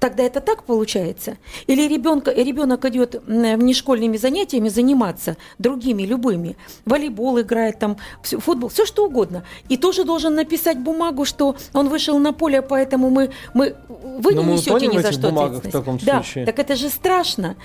Тогда 0.00 0.22
это 0.22 0.40
так 0.40 0.64
получается? 0.64 1.36
Или 1.66 1.86
ребенка, 1.86 2.32
ребенок 2.32 2.84
идет 2.84 3.22
внешкольными 3.26 4.16
занятиями 4.16 4.68
заниматься, 4.68 5.36
другими, 5.58 6.02
любыми, 6.02 6.56
волейбол 6.84 7.40
играет, 7.40 7.78
там, 7.78 7.96
футбол, 8.22 8.68
все 8.68 8.86
что 8.86 9.06
угодно, 9.06 9.44
и 9.68 9.76
тоже 9.76 10.04
должен 10.04 10.34
написать 10.34 10.78
бумагу, 10.78 11.24
что 11.24 11.56
он 11.72 11.88
вышел 11.88 12.18
на 12.18 12.32
поле, 12.32 12.62
поэтому 12.62 13.10
мы, 13.10 13.30
мы 13.54 13.76
вы 13.88 14.34
Но 14.34 14.42
не 14.42 14.52
несете 14.54 14.86
ни 14.86 14.98
за 14.98 15.12
что 15.12 15.28
бумагах 15.28 15.54
в 15.54 15.58
ответственность. 15.58 15.72
таком 15.72 15.98
да, 15.98 16.22
случае. 16.22 16.46
так 16.46 16.58
это 16.58 16.76
же 16.76 16.88
страшно. 16.88 17.56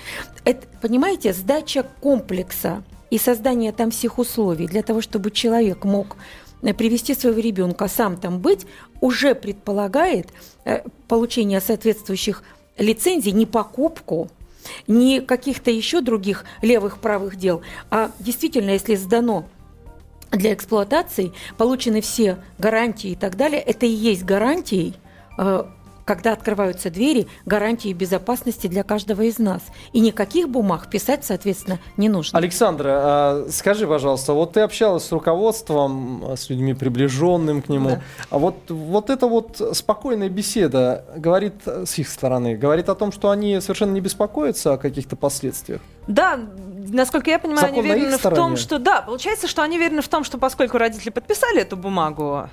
Это, 0.44 0.66
понимаете, 0.80 1.32
сдача 1.32 1.84
комплекса 2.00 2.82
и 3.10 3.18
создание 3.18 3.72
там 3.72 3.90
всех 3.90 4.18
условий 4.18 4.66
для 4.66 4.82
того, 4.82 5.00
чтобы 5.00 5.30
человек 5.30 5.84
мог 5.84 6.16
привести 6.60 7.14
своего 7.14 7.40
ребенка, 7.40 7.88
сам 7.88 8.16
там 8.16 8.40
быть, 8.40 8.66
уже 9.00 9.34
предполагает 9.34 10.28
э, 10.64 10.82
получение 11.06 11.60
соответствующих 11.60 12.42
лицензий, 12.76 13.32
не 13.32 13.46
покупку, 13.46 14.28
не 14.86 15.20
каких-то 15.20 15.70
еще 15.70 16.00
других 16.00 16.44
левых 16.62 16.98
правых 16.98 17.36
дел, 17.36 17.62
а 17.90 18.10
действительно, 18.18 18.70
если 18.70 18.94
сдано 18.96 19.46
для 20.30 20.52
эксплуатации, 20.52 21.32
получены 21.56 22.00
все 22.00 22.38
гарантии 22.58 23.10
и 23.10 23.16
так 23.16 23.36
далее, 23.36 23.60
это 23.60 23.86
и 23.86 23.90
есть 23.90 24.24
гарантией 24.24 24.94
э, 25.38 25.64
когда 26.08 26.32
открываются 26.32 26.88
двери, 26.88 27.28
гарантии 27.44 27.92
безопасности 27.92 28.66
для 28.66 28.82
каждого 28.82 29.20
из 29.20 29.38
нас. 29.38 29.60
И 29.92 30.00
никаких 30.00 30.48
бумаг 30.48 30.88
писать, 30.88 31.22
соответственно, 31.22 31.80
не 31.98 32.08
нужно. 32.08 32.38
Александра, 32.38 32.88
а, 32.88 33.46
скажи, 33.50 33.86
пожалуйста, 33.86 34.32
вот 34.32 34.54
ты 34.54 34.60
общалась 34.60 35.04
с 35.04 35.12
руководством, 35.12 36.32
с 36.34 36.48
людьми, 36.48 36.72
приближенным 36.72 37.60
к 37.60 37.68
нему. 37.68 37.90
Да. 37.90 38.02
А 38.30 38.38
вот, 38.38 38.70
вот 38.70 39.10
эта 39.10 39.26
вот 39.26 39.60
спокойная 39.74 40.30
беседа 40.30 41.04
говорит 41.14 41.56
с 41.66 41.98
их 41.98 42.08
стороны, 42.08 42.56
говорит 42.56 42.88
о 42.88 42.94
том, 42.94 43.12
что 43.12 43.28
они 43.28 43.60
совершенно 43.60 43.92
не 43.92 44.00
беспокоятся 44.00 44.72
о 44.72 44.78
каких-то 44.78 45.14
последствиях. 45.14 45.82
Да, 46.06 46.40
насколько 46.88 47.28
я 47.28 47.38
понимаю, 47.38 47.66
Закон 47.66 47.80
они 47.80 47.92
уверены 47.92 48.16
в 48.16 48.22
том, 48.22 48.56
что 48.56 48.78
да, 48.78 49.02
получается, 49.02 49.46
что 49.46 49.62
они 49.62 49.76
уверены 49.76 50.00
в 50.00 50.08
том, 50.08 50.24
что 50.24 50.38
поскольку 50.38 50.78
родители 50.78 51.10
подписали 51.10 51.60
эту 51.60 51.76
бумагу, 51.76 52.48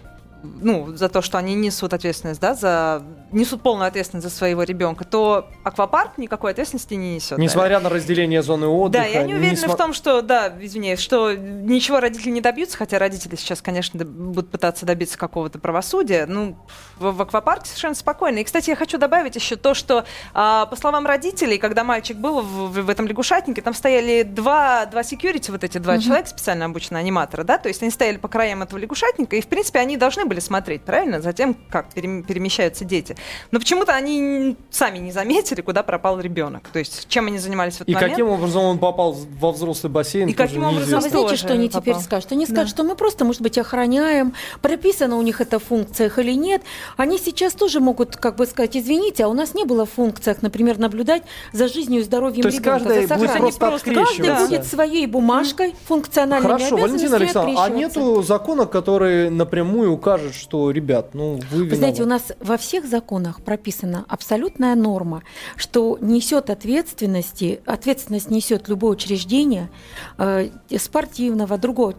ну, 0.62 0.96
за 0.96 1.10
то, 1.10 1.22
что 1.22 1.38
они 1.38 1.56
несут 1.56 1.94
ответственность, 1.94 2.40
да, 2.42 2.54
за 2.56 3.04
несут 3.32 3.62
полную 3.62 3.88
ответственность 3.88 4.28
за 4.28 4.34
своего 4.34 4.64
ребенка, 4.64 5.04
то 5.04 5.50
аквапарк 5.64 6.18
никакой 6.18 6.52
ответственности 6.52 6.94
не 6.94 7.16
несет. 7.16 7.38
Несмотря 7.38 7.80
на 7.80 7.90
разделение 7.90 8.42
зоны 8.42 8.68
отдыха. 8.68 9.04
Да, 9.04 9.10
и 9.10 9.16
они 9.16 9.34
уверены 9.34 9.56
несма- 9.58 9.74
в 9.74 9.78
том, 9.78 9.94
что, 9.94 10.22
да, 10.22 10.54
извиняюсь, 10.60 11.00
что 11.00 11.34
ничего 11.34 12.00
родители 12.00 12.30
не 12.30 12.42
добьются, 12.42 12.78
хотя 12.78 12.98
родители 13.00 13.36
сейчас, 13.36 13.62
конечно, 13.62 14.04
будут 14.06 14.50
пытаться 14.52 14.86
добиться 14.86 15.18
какого-то 15.18 15.60
правосудия. 15.60 16.26
Ну, 16.28 16.58
в, 16.98 17.12
в 17.12 17.22
аквапарке 17.22 17.68
совершенно 17.68 17.96
спокойно. 17.96 18.40
И, 18.40 18.44
кстати, 18.44 18.70
я 18.70 18.76
хочу 18.76 18.98
добавить 18.98 19.36
еще 19.36 19.56
то, 19.56 19.74
что, 19.74 20.06
а, 20.34 20.66
по 20.68 20.76
словам 20.76 21.06
родителей, 21.06 21.58
когда 21.58 21.84
мальчик 21.84 22.18
был 22.18 22.42
в, 22.42 22.46
в- 22.72 22.86
в 22.86 22.90
этом 22.90 23.08
лягушатнике, 23.08 23.62
там 23.62 23.74
стояли 23.74 24.24
два, 24.24 24.86
два 24.86 25.02
security, 25.02 25.52
вот 25.52 25.64
эти 25.64 25.78
два 25.78 25.98
человека, 26.00 26.30
специально 26.30 26.66
обученные 26.66 27.00
аниматоры, 27.02 27.44
да, 27.44 27.58
то 27.58 27.68
есть 27.68 27.82
они 27.82 27.92
стояли 27.92 28.18
по 28.18 28.28
краям 28.28 28.62
этого 28.64 28.80
лягушатника, 28.80 29.36
и, 29.36 29.42
в 29.42 29.48
принципе, 29.48 29.80
они 29.80 29.98
должны 29.98 30.26
были 30.26 30.35
смотреть, 30.40 30.82
правильно, 30.84 31.22
за 31.22 31.34
тем, 31.34 31.56
как 31.70 31.94
перем- 31.94 32.24
перемещаются 32.24 32.86
дети. 32.86 33.16
Но 33.52 33.60
почему-то 33.60 33.94
они 33.94 34.56
сами 34.70 34.98
не 35.00 35.12
заметили, 35.12 35.62
куда 35.62 35.84
пропал 35.84 36.20
ребенок. 36.20 36.68
То 36.72 36.80
есть, 36.80 37.08
чем 37.08 37.28
они 37.28 37.38
занимались 37.40 37.74
в 37.74 37.82
этот 37.82 37.90
И 37.90 37.94
момент. 37.94 38.12
каким 38.12 38.30
образом 38.30 38.64
он 38.64 38.78
попал 38.80 39.14
во 39.40 39.52
взрослый 39.52 39.92
бассейн, 39.92 40.28
И 40.30 40.34
каким 40.34 40.64
образом 40.64 41.00
А 41.00 41.02
вы 41.02 41.10
знаете, 41.10 41.36
что 41.36 41.54
они 41.54 41.68
попал. 41.68 41.82
теперь 41.82 41.96
скажут? 42.00 42.32
Они 42.32 42.46
скажут, 42.46 42.64
Да. 42.66 42.68
что 42.70 42.84
мы 42.84 42.96
просто, 42.96 43.26
может 43.26 43.42
быть, 43.42 43.58
охраняем, 43.58 44.34
прописана 44.62 45.16
у 45.18 45.22
них 45.22 45.42
эта 45.42 45.60
в 45.60 45.64
функциях 45.64 46.20
или 46.20 46.34
нет. 46.34 46.62
Они 46.98 47.18
сейчас 47.18 47.54
тоже 47.54 47.80
могут, 47.80 48.16
как 48.18 48.36
бы 48.36 48.46
сказать, 48.46 48.76
извините, 48.78 49.26
а 49.26 49.28
у 49.28 49.34
нас 49.34 49.54
не 49.54 49.64
было 49.66 49.86
в 49.86 49.92
функциях, 49.92 50.42
например, 50.42 50.78
наблюдать 50.78 51.24
за 51.54 51.68
жизнью 51.68 52.02
и 52.02 52.04
здоровьем 52.04 52.42
То 52.44 52.48
есть 52.50 52.60
ребенка. 52.60 52.80
каждый 52.86 53.06
за 53.08 53.16
будет 53.16 53.32
просто 53.58 53.60
Каждый 53.60 54.04
открещиваться. 54.04 54.48
будет 54.48 54.66
своей 54.66 55.06
бумажкой, 55.08 55.76
функциональными 55.88 56.52
Хорошо, 56.54 56.78
Валентина 56.78 57.16
Александровна, 57.18 57.64
а 57.64 57.70
нету 57.70 58.22
закона, 58.22 58.66
который 58.66 59.30
напрямую 59.30 59.92
укажет, 59.94 60.25
что, 60.32 60.72
ребят, 60.72 61.14
ну, 61.14 61.40
вы 61.52 61.66
Вы 61.66 61.76
знаете, 61.76 62.04
у 62.04 62.06
нас 62.06 62.32
во 62.40 62.58
всех 62.58 62.86
законах 62.86 63.42
прописана 63.42 64.06
абсолютная 64.08 64.76
норма, 64.76 65.24
что 65.56 65.98
несет 66.02 66.50
ответственности, 66.50 67.62
ответственность 67.66 68.30
несет 68.30 68.68
любое 68.68 68.92
учреждение 68.92 69.70
э, 70.18 70.50
спортивного, 70.78 71.58
другого, 71.58 71.94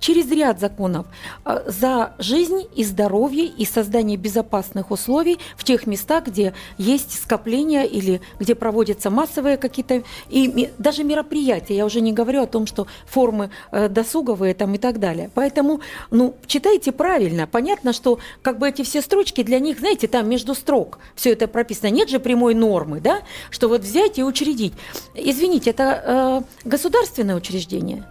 через 0.00 0.30
ряд 0.30 0.60
законов 0.60 1.06
э, 1.44 1.62
за 1.66 2.14
жизнь 2.18 2.62
и 2.74 2.84
здоровье 2.84 3.46
и 3.46 3.64
создание 3.64 4.16
безопасных 4.16 4.90
условий 4.90 5.38
в 5.56 5.64
тех 5.64 5.86
местах, 5.86 6.26
где 6.26 6.54
есть 6.78 7.22
скопления 7.22 7.82
или 7.82 8.20
где 8.38 8.54
проводятся 8.54 9.10
массовые 9.10 9.56
какие-то 9.56 10.02
и 10.28 10.70
даже 10.78 11.04
мероприятия. 11.04 11.76
Я 11.76 11.84
уже 11.84 12.00
не 12.00 12.12
говорю 12.12 12.42
о 12.42 12.46
том, 12.46 12.66
что 12.66 12.86
формы 13.06 13.50
э, 13.72 13.88
досуговые 13.88 14.54
там 14.54 14.74
и 14.74 14.78
так 14.78 14.98
далее. 15.00 15.30
Поэтому, 15.34 15.80
ну, 16.10 16.34
читайте 16.46 16.92
правильно. 16.92 17.46
Понятно, 17.46 17.92
что 17.92 18.18
как 18.42 18.58
бы 18.58 18.68
эти 18.68 18.82
все 18.82 19.00
строчки 19.02 19.42
для 19.42 19.58
них, 19.58 19.78
знаете, 19.80 20.08
там 20.08 20.28
между 20.28 20.54
строк 20.54 20.98
все 21.14 21.32
это 21.32 21.48
прописано. 21.48 21.90
Нет 21.90 22.08
же 22.08 22.20
прямой 22.20 22.54
нормы, 22.54 23.00
да, 23.00 23.20
что 23.50 23.68
вот 23.68 23.82
взять 23.82 24.18
и 24.18 24.24
учредить. 24.24 24.74
Извините, 25.14 25.70
это 25.70 26.44
э, 26.64 26.68
государственное 26.68 27.36
учреждение? 27.36 28.04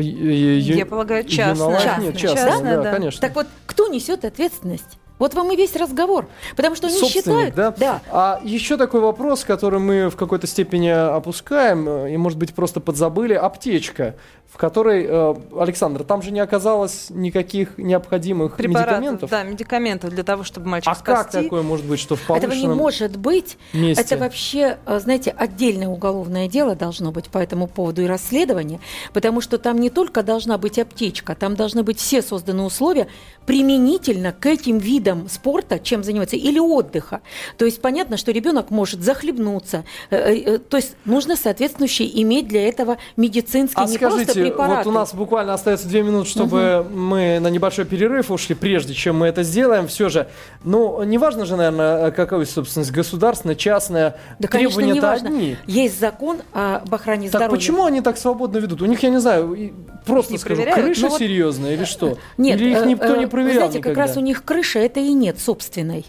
Я 0.00 0.86
полагаю, 0.86 1.24
частное. 1.24 1.80
Частное, 1.80 2.06
нет, 2.06 2.16
частное, 2.16 2.50
частное 2.50 2.76
да, 2.76 2.82
да, 2.82 2.92
конечно. 2.92 3.20
Так 3.20 3.34
вот, 3.34 3.46
кто 3.66 3.88
несет 3.88 4.24
ответственность? 4.24 4.98
Вот 5.18 5.34
вам 5.34 5.50
и 5.50 5.56
весь 5.56 5.74
разговор. 5.76 6.28
Потому 6.56 6.76
что 6.76 6.88
они 6.88 7.00
считают... 7.08 7.54
Да? 7.54 7.70
да. 7.70 8.02
А 8.10 8.40
еще 8.44 8.76
такой 8.76 9.00
вопрос, 9.00 9.44
который 9.44 9.80
мы 9.80 10.10
в 10.10 10.16
какой-то 10.16 10.46
степени 10.46 10.88
опускаем, 10.88 11.88
э, 11.88 12.12
и, 12.12 12.16
может 12.18 12.38
быть, 12.38 12.54
просто 12.54 12.80
подзабыли. 12.80 13.32
Аптечка 13.32 14.16
в 14.48 14.58
которой, 14.58 15.04
э, 15.06 15.34
Александр, 15.58 16.04
там 16.04 16.22
же 16.22 16.30
не 16.30 16.40
оказалось 16.40 17.08
никаких 17.10 17.76
необходимых 17.78 18.56
Препаратов, 18.56 18.98
медикаментов. 19.00 19.30
Да, 19.30 19.42
медикаментов 19.42 20.10
для 20.10 20.22
того, 20.22 20.44
чтобы 20.44 20.68
мальчик 20.68 20.90
а 20.90 20.94
спасти. 20.94 21.12
А 21.12 21.24
как 21.24 21.32
такое 21.32 21.62
может 21.62 21.84
быть, 21.84 22.00
что 22.00 22.16
в 22.16 22.22
повышенном 22.22 22.52
Этого 22.52 22.60
не 22.60 22.74
может 22.74 23.16
быть. 23.16 23.58
Месте? 23.72 24.02
Это 24.02 24.16
вообще, 24.16 24.78
э, 24.86 25.00
знаете, 25.00 25.30
отдельное 25.36 25.88
уголовное 25.88 26.48
дело 26.48 26.74
должно 26.74 27.12
быть 27.12 27.28
по 27.28 27.38
этому 27.38 27.66
поводу 27.66 28.02
и 28.02 28.06
расследование, 28.06 28.80
потому 29.12 29.40
что 29.40 29.58
там 29.58 29.78
не 29.80 29.90
только 29.90 30.22
должна 30.22 30.58
быть 30.58 30.78
аптечка, 30.78 31.34
там 31.34 31.56
должны 31.56 31.82
быть 31.82 31.98
все 31.98 32.22
созданы 32.22 32.62
условия 32.62 33.08
применительно 33.46 34.32
к 34.32 34.46
этим 34.46 34.78
видам 34.78 35.28
спорта, 35.28 35.78
чем 35.78 36.02
заниматься, 36.02 36.36
или 36.36 36.58
отдыха. 36.58 37.20
То 37.58 37.64
есть 37.64 37.80
понятно, 37.80 38.16
что 38.16 38.32
ребенок 38.32 38.70
может 38.70 39.02
захлебнуться. 39.02 39.84
Э, 40.10 40.58
то 40.58 40.76
есть 40.76 40.96
нужно 41.04 41.36
соответствующий 41.36 42.10
иметь 42.22 42.48
для 42.48 42.68
этого 42.68 42.96
медицинский 43.16 43.82
а 43.82 43.86
не 43.86 43.96
скажите, 43.96 44.24
просто 44.24 44.45
препараты. 44.50 44.84
Вот 44.84 44.86
у 44.86 44.98
нас 44.98 45.14
буквально 45.14 45.54
остается 45.54 45.88
две 45.88 46.02
минуты, 46.02 46.28
чтобы 46.28 46.80
угу. 46.80 46.96
мы 46.96 47.38
на 47.40 47.48
небольшой 47.48 47.84
перерыв 47.84 48.30
ушли, 48.30 48.54
прежде 48.54 48.94
чем 48.94 49.18
мы 49.18 49.26
это 49.26 49.42
сделаем. 49.42 49.86
Все 49.88 50.08
же, 50.08 50.28
ну, 50.64 51.02
не 51.04 51.18
важно 51.18 51.46
же, 51.46 51.56
наверное, 51.56 52.10
какая 52.10 52.44
собственность, 52.44 52.90
государственная, 52.90 53.54
частная. 53.54 54.16
Да, 54.38 54.48
конечно, 54.48 54.80
не 54.80 55.00
важно. 55.00 55.28
Одни. 55.28 55.56
Есть 55.66 55.98
закон 56.00 56.38
об 56.52 56.94
охране 56.94 57.30
так 57.30 57.40
здоровья. 57.40 57.56
почему 57.56 57.84
они 57.84 58.00
так 58.00 58.18
свободно 58.18 58.58
ведут? 58.58 58.82
У 58.82 58.86
них, 58.86 59.02
я 59.02 59.10
не 59.10 59.18
знаю, 59.18 59.74
просто 60.04 60.32
не 60.32 60.38
скажу, 60.38 60.62
проверяют? 60.62 60.84
крыша 60.84 61.08
ну, 61.08 61.18
серьезная 61.18 61.74
или 61.74 61.84
что? 61.84 62.18
Нет, 62.38 62.60
или 62.60 62.72
их 62.72 62.86
никто 62.86 63.14
э, 63.14 63.18
не 63.18 63.26
проверял 63.26 63.58
Знаете, 63.58 63.78
никогда? 63.78 64.00
как 64.02 64.08
раз 64.08 64.16
у 64.16 64.20
них 64.20 64.44
крыша 64.44 64.78
это 64.78 65.00
и 65.00 65.12
нет 65.12 65.38
собственной. 65.38 66.04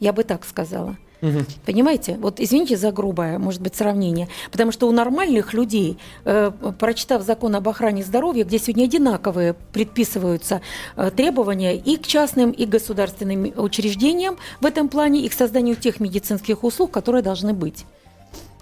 Я 0.00 0.12
бы 0.12 0.24
так 0.24 0.44
сказала. 0.44 0.96
Угу. 1.20 1.38
Понимаете? 1.66 2.16
Вот 2.20 2.40
извините 2.40 2.76
за 2.76 2.92
грубое, 2.92 3.38
может 3.38 3.60
быть, 3.60 3.74
сравнение. 3.74 4.28
Потому 4.50 4.72
что 4.72 4.88
у 4.88 4.92
нормальных 4.92 5.52
людей, 5.52 5.98
э, 6.24 6.52
прочитав 6.78 7.22
закон 7.22 7.56
об 7.56 7.68
охране 7.68 8.04
здоровья, 8.04 8.44
где 8.44 8.58
сегодня 8.58 8.84
одинаковые 8.84 9.54
предписываются 9.72 10.60
э, 10.96 11.10
требования 11.10 11.76
и 11.76 11.96
к 11.96 12.06
частным, 12.06 12.50
и 12.50 12.66
к 12.66 12.68
государственным 12.68 13.52
учреждениям 13.56 14.36
в 14.60 14.66
этом 14.66 14.88
плане, 14.88 15.22
и 15.22 15.28
к 15.28 15.32
созданию 15.32 15.76
тех 15.76 16.00
медицинских 16.00 16.62
услуг, 16.62 16.90
которые 16.92 17.22
должны 17.22 17.52
быть. 17.52 17.84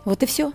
Вот 0.04 0.22
и 0.22 0.26
все. 0.26 0.52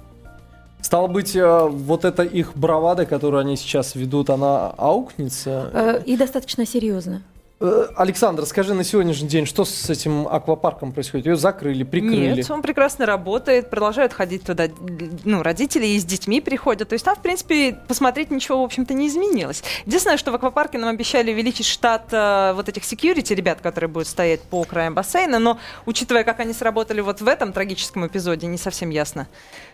Стало 0.82 1.08
быть, 1.08 1.36
э, 1.36 1.68
вот 1.70 2.06
эта 2.06 2.24
их 2.24 2.56
бравада, 2.56 3.06
которую 3.06 3.42
они 3.42 3.56
сейчас 3.56 3.94
ведут, 3.94 4.30
она 4.32 4.74
аукнется? 4.78 5.70
Э, 5.74 6.02
и 6.06 6.18
достаточно 6.18 6.66
серьезно. 6.66 7.22
Э, 7.64 7.90
Александр, 7.96 8.44
скажи 8.48 8.74
на 8.74 8.84
сегодняшний 8.84 9.28
день, 9.28 9.46
что 9.46 9.66
с 9.66 9.88
этим 9.88 10.28
аквапарком 10.28 10.92
происходит? 10.92 11.28
Ее 11.28 11.36
закрыли, 11.36 11.84
прикрыли? 11.84 12.34
Нет, 12.34 12.50
он 12.50 12.64
прекрасно 12.64 13.06
работает, 13.06 13.70
продолжают 13.70 14.14
ходить 14.14 14.44
туда, 14.44 14.68
ну, 15.26 15.44
родители 15.44 15.86
и 15.86 16.00
с 16.00 16.04
детьми 16.04 16.42
приходят. 16.42 16.90
То 16.90 16.94
есть 16.94 17.06
там, 17.06 17.16
в 17.16 17.20
принципе, 17.20 17.78
посмотреть 17.88 18.32
ничего, 18.32 18.62
в 18.62 18.66
общем-то, 18.66 18.96
не 18.96 19.08
изменилось. 19.08 19.64
Единственное, 19.86 20.18
что 20.18 20.32
в 20.32 20.36
аквапарке 20.36 20.80
нам 20.80 20.90
обещали 20.90 21.32
увеличить 21.32 21.68
штат 21.68 22.08
э, 22.12 22.54
вот 22.56 22.68
этих 22.68 22.82
security 22.82 23.36
ребят, 23.36 23.62
которые 23.62 23.90
будут 23.90 24.08
стоять 24.08 24.42
по 24.42 24.64
краям 24.64 24.96
бассейна, 24.96 25.38
но, 25.38 25.60
учитывая, 25.86 26.24
как 26.24 26.40
они 26.40 26.54
сработали 26.54 27.02
вот 27.02 27.22
в 27.22 27.28
этом 27.28 27.54
трагическом 27.54 28.08
эпизоде, 28.08 28.48
не 28.48 28.58
совсем 28.58 28.90
ясно 28.90 29.28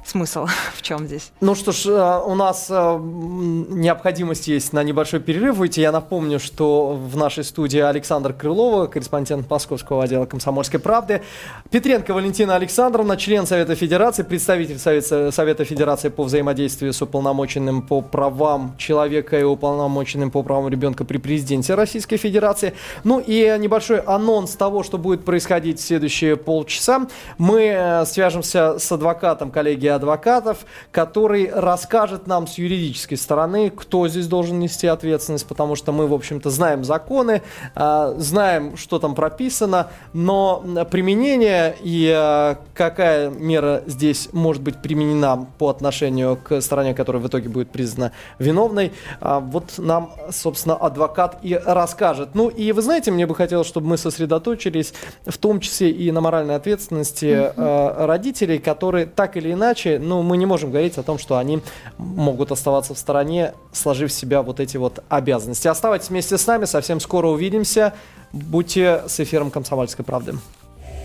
смысл 0.05 0.47
в 0.75 0.81
чем 0.81 1.07
здесь. 1.07 1.31
Ну 1.39 1.55
что 1.55 1.71
ж, 1.71 1.85
э, 1.85 2.21
у 2.25 2.35
нас 2.35 2.67
э, 2.69 2.99
необходимость 2.99 4.49
есть 4.49 4.73
на 4.73 4.83
небольшой 4.83 5.21
перерыв 5.21 5.55
выйти. 5.55 5.79
Я 5.79 5.93
напомню, 5.93 6.39
что 6.39 6.89
в 6.89 7.15
нашей 7.15 7.45
студии 7.45 7.76
студии 7.77 7.89
Александр 7.89 8.33
Крылова, 8.33 8.87
корреспондент 8.87 9.49
Московского 9.49 10.03
отдела 10.03 10.25
«Комсомольской 10.25 10.79
правды». 10.79 11.21
Петренко 11.69 12.13
Валентина 12.13 12.55
Александровна, 12.55 13.17
член 13.17 13.45
Совета 13.45 13.75
Федерации, 13.75 14.23
представитель 14.23 14.79
Совета, 14.79 15.31
Совета 15.31 15.63
Федерации 15.63 16.09
по 16.09 16.23
взаимодействию 16.23 16.91
с 16.91 17.01
уполномоченным 17.01 17.83
по 17.83 18.01
правам 18.01 18.75
человека 18.77 19.39
и 19.39 19.43
уполномоченным 19.43 20.31
по 20.31 20.41
правам 20.41 20.69
ребенка 20.69 21.05
при 21.05 21.17
президенте 21.17 21.75
Российской 21.75 22.17
Федерации. 22.17 22.73
Ну 23.03 23.19
и 23.19 23.55
небольшой 23.59 23.99
анонс 23.99 24.55
того, 24.55 24.81
что 24.81 24.97
будет 24.97 25.23
происходить 25.23 25.79
в 25.79 25.85
следующие 25.85 26.35
полчаса. 26.35 27.07
Мы 27.37 27.73
э, 27.75 28.05
свяжемся 28.05 28.79
с 28.79 28.91
адвокатом 28.91 29.51
коллегии 29.51 29.89
адвокатов, 29.89 30.65
который 30.91 31.51
расскажет 31.53 32.25
нам 32.25 32.47
с 32.47 32.57
юридической 32.57 33.17
стороны, 33.17 33.69
кто 33.69 34.07
здесь 34.07 34.27
должен 34.27 34.57
нести 34.59 34.87
ответственность, 34.87 35.45
потому 35.45 35.75
что 35.75 35.91
мы, 35.91 36.07
в 36.07 36.13
общем-то, 36.13 36.49
знаем 36.49 36.83
законы, 36.83 37.43
знаем, 37.75 38.77
что 38.77 38.99
там 38.99 39.15
прописано, 39.15 39.89
но 40.13 40.63
применение 40.89 41.75
и 41.83 42.11
а, 42.15 42.57
какая 42.73 43.29
мера 43.29 43.83
здесь 43.85 44.29
может 44.31 44.61
быть 44.61 44.77
применена 44.77 45.47
по 45.57 45.69
отношению 45.69 46.37
к 46.37 46.61
стороне, 46.61 46.93
которая 46.93 47.21
в 47.21 47.27
итоге 47.27 47.49
будет 47.49 47.69
признана 47.69 48.11
виновной, 48.39 48.93
а, 49.21 49.39
вот 49.39 49.73
нам, 49.77 50.11
собственно, 50.31 50.75
адвокат 50.75 51.39
и 51.41 51.59
расскажет. 51.63 52.29
Ну 52.33 52.49
и 52.49 52.71
вы 52.71 52.81
знаете, 52.81 53.11
мне 53.11 53.25
бы 53.25 53.35
хотелось, 53.35 53.67
чтобы 53.67 53.87
мы 53.87 53.97
сосредоточились 53.97 54.93
в 55.25 55.37
том 55.37 55.59
числе 55.59 55.89
и 55.89 56.11
на 56.11 56.21
моральной 56.21 56.55
ответственности 56.55 57.25
mm-hmm. 57.25 58.05
родителей, 58.05 58.59
которые 58.59 59.05
так 59.05 59.37
или 59.37 59.53
иначе, 59.53 59.99
ну 59.99 60.21
мы 60.21 60.37
не 60.37 60.45
можем 60.45 60.71
говорить 60.71 60.97
о 60.97 61.03
том, 61.03 61.17
что 61.17 61.37
они 61.37 61.61
могут 61.97 62.51
оставаться 62.51 62.93
в 62.93 62.97
стороне, 62.97 63.53
сложив 63.71 64.11
в 64.11 64.13
себя 64.13 64.41
вот 64.41 64.59
эти 64.59 64.77
вот 64.77 65.03
обязанности. 65.09 65.67
Оставайтесь 65.67 66.09
вместе 66.09 66.37
с 66.37 66.47
нами, 66.47 66.65
совсем 66.65 66.99
скоро 66.99 67.27
увидимся 67.27 67.56
увидимся. 67.57 67.93
Будьте 68.31 69.03
с 69.07 69.19
эфиром 69.19 69.51
«Комсомольской 69.51 70.05
правды». 70.05 70.35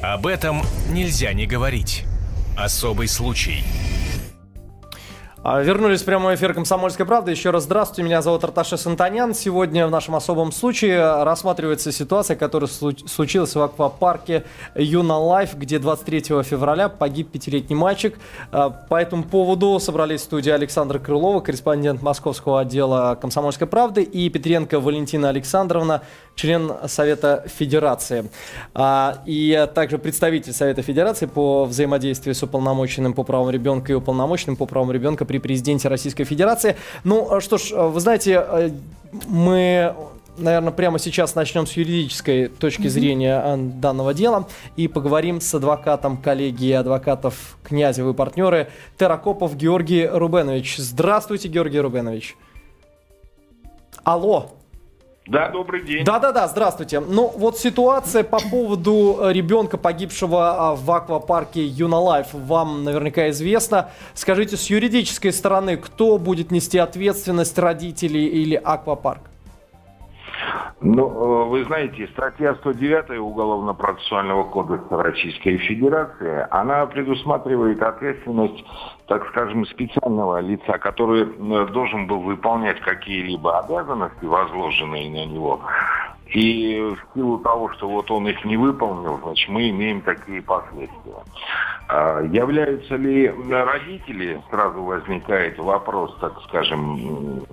Об 0.02 0.26
этом 0.26 0.62
нельзя 0.90 1.32
не 1.32 1.46
говорить. 1.46 2.04
Особый 2.56 3.08
случай. 3.08 3.64
А, 5.44 5.60
вернулись 5.60 6.02
в 6.02 6.04
прямой 6.04 6.36
эфир 6.36 6.54
«Комсомольской 6.54 7.04
правды». 7.04 7.32
Еще 7.32 7.50
раз 7.50 7.64
здравствуйте, 7.64 8.04
меня 8.04 8.22
зовут 8.22 8.44
Арташес 8.44 8.76
Антанян. 8.76 9.34
Сегодня 9.34 9.88
в 9.88 9.90
нашем 9.90 10.14
особом 10.14 10.52
случае 10.52 11.24
рассматривается 11.24 11.90
ситуация, 11.90 12.36
которая 12.36 12.70
случилась 12.70 13.52
в 13.56 13.60
аквапарке 13.60 14.44
Юна 14.76 15.18
Лайф, 15.18 15.56
где 15.56 15.80
23 15.80 16.44
февраля 16.44 16.88
погиб 16.88 17.32
пятилетний 17.32 17.74
мальчик. 17.74 18.20
А, 18.52 18.70
по 18.70 18.94
этому 18.94 19.24
поводу 19.24 19.80
собрались 19.80 20.20
в 20.20 20.24
студии 20.24 20.50
Александра 20.50 21.00
Крылова, 21.00 21.40
корреспондент 21.40 22.02
московского 22.02 22.60
отдела 22.60 23.18
«Комсомольской 23.20 23.66
правды», 23.66 24.04
и 24.04 24.28
Петренко 24.28 24.78
Валентина 24.78 25.28
Александровна, 25.28 26.02
член 26.36 26.70
Совета 26.86 27.44
Федерации. 27.48 28.30
А, 28.74 29.18
и 29.26 29.68
также 29.74 29.98
представитель 29.98 30.52
Совета 30.52 30.82
Федерации 30.82 31.26
по 31.26 31.64
взаимодействию 31.64 32.36
с 32.36 32.42
уполномоченным 32.44 33.12
по 33.12 33.24
правам 33.24 33.50
ребенка 33.50 33.90
и 33.90 33.96
уполномоченным 33.96 34.54
по 34.54 34.66
правам 34.66 34.92
ребенка 34.92 35.31
при 35.32 35.38
президенте 35.38 35.88
Российской 35.88 36.24
Федерации. 36.24 36.76
Ну 37.04 37.40
что 37.40 37.56
ж, 37.56 37.70
вы 37.72 38.00
знаете, 38.00 38.44
э, 38.46 38.70
мы 39.26 39.94
наверное, 40.36 40.72
прямо 40.72 40.98
сейчас 40.98 41.34
начнем 41.34 41.66
с 41.66 41.72
юридической 41.72 42.48
точки 42.48 42.88
зрения 42.88 43.56
данного 43.56 44.14
дела 44.14 44.48
и 44.76 44.88
поговорим 44.88 45.40
с 45.40 45.54
адвокатом 45.54 46.16
коллегии 46.16 46.72
адвокатов 46.72 47.56
Князева 47.62 48.10
и 48.10 48.14
партнеры 48.14 48.68
Теракопов 48.98 49.56
Георгий 49.56 50.06
Рубенович. 50.06 50.76
Здравствуйте, 50.78 51.48
Георгий 51.48 51.80
Рубенович. 51.80 52.36
Алло. 54.04 54.52
Да, 55.26 55.50
добрый 55.50 55.84
день. 55.84 56.04
Да-да-да, 56.04 56.48
здравствуйте. 56.48 56.98
Ну, 56.98 57.32
вот 57.36 57.56
ситуация 57.56 58.24
по 58.24 58.40
поводу 58.40 59.18
э, 59.20 59.32
ребенка, 59.32 59.78
погибшего 59.78 60.70
а, 60.70 60.74
в 60.74 60.90
аквапарке 60.90 61.64
Юналайф, 61.64 62.28
вам 62.32 62.82
наверняка 62.82 63.30
известна. 63.30 63.90
Скажите, 64.14 64.56
с 64.56 64.68
юридической 64.68 65.32
стороны, 65.32 65.76
кто 65.76 66.18
будет 66.18 66.50
нести 66.50 66.78
ответственность, 66.78 67.56
родители 67.56 68.18
или 68.18 68.56
аквапарк? 68.56 69.31
Ну, 70.80 71.08
э, 71.08 71.48
вы 71.48 71.64
знаете, 71.64 72.08
статья 72.08 72.54
109 72.56 73.18
Уголовно-процессуального 73.20 74.44
кодекса 74.44 75.02
Российской 75.02 75.58
Федерации, 75.58 76.46
она 76.50 76.86
предусматривает 76.86 77.80
ответственность, 77.82 78.64
так 79.06 79.26
скажем, 79.28 79.64
специального 79.66 80.40
лица, 80.40 80.78
который 80.78 81.22
э, 81.22 81.66
должен 81.72 82.06
был 82.06 82.20
выполнять 82.20 82.80
какие-либо 82.80 83.60
обязанности, 83.60 84.24
возложенные 84.24 85.10
на 85.10 85.30
него. 85.30 85.60
И 86.34 86.80
в 86.80 87.14
силу 87.14 87.38
того, 87.38 87.70
что 87.74 87.88
вот 87.88 88.10
он 88.10 88.26
их 88.26 88.44
не 88.44 88.56
выполнил, 88.56 89.20
значит, 89.22 89.48
мы 89.50 89.68
имеем 89.68 90.00
такие 90.00 90.40
последствия. 90.42 91.22
А 91.88 92.22
являются 92.22 92.96
ли 92.96 93.28
родители, 93.50 94.40
сразу 94.50 94.82
возникает 94.82 95.58
вопрос, 95.58 96.16
так 96.20 96.32
скажем, 96.48 97.44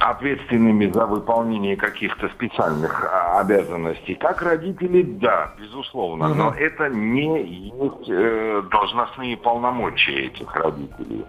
ответственными 0.00 0.90
за 0.90 1.06
выполнение 1.06 1.76
каких-то 1.76 2.28
специальных 2.28 3.04
а, 3.04 3.40
обязанностей. 3.40 4.14
Как 4.14 4.42
родители, 4.42 5.02
да, 5.02 5.52
безусловно, 5.58 6.30
угу. 6.30 6.34
но 6.34 6.54
это 6.54 6.88
не 6.88 7.44
есть 7.68 8.08
э, 8.08 8.62
должностные 8.70 9.36
полномочия 9.36 10.26
этих 10.26 10.54
родителей. 10.54 11.24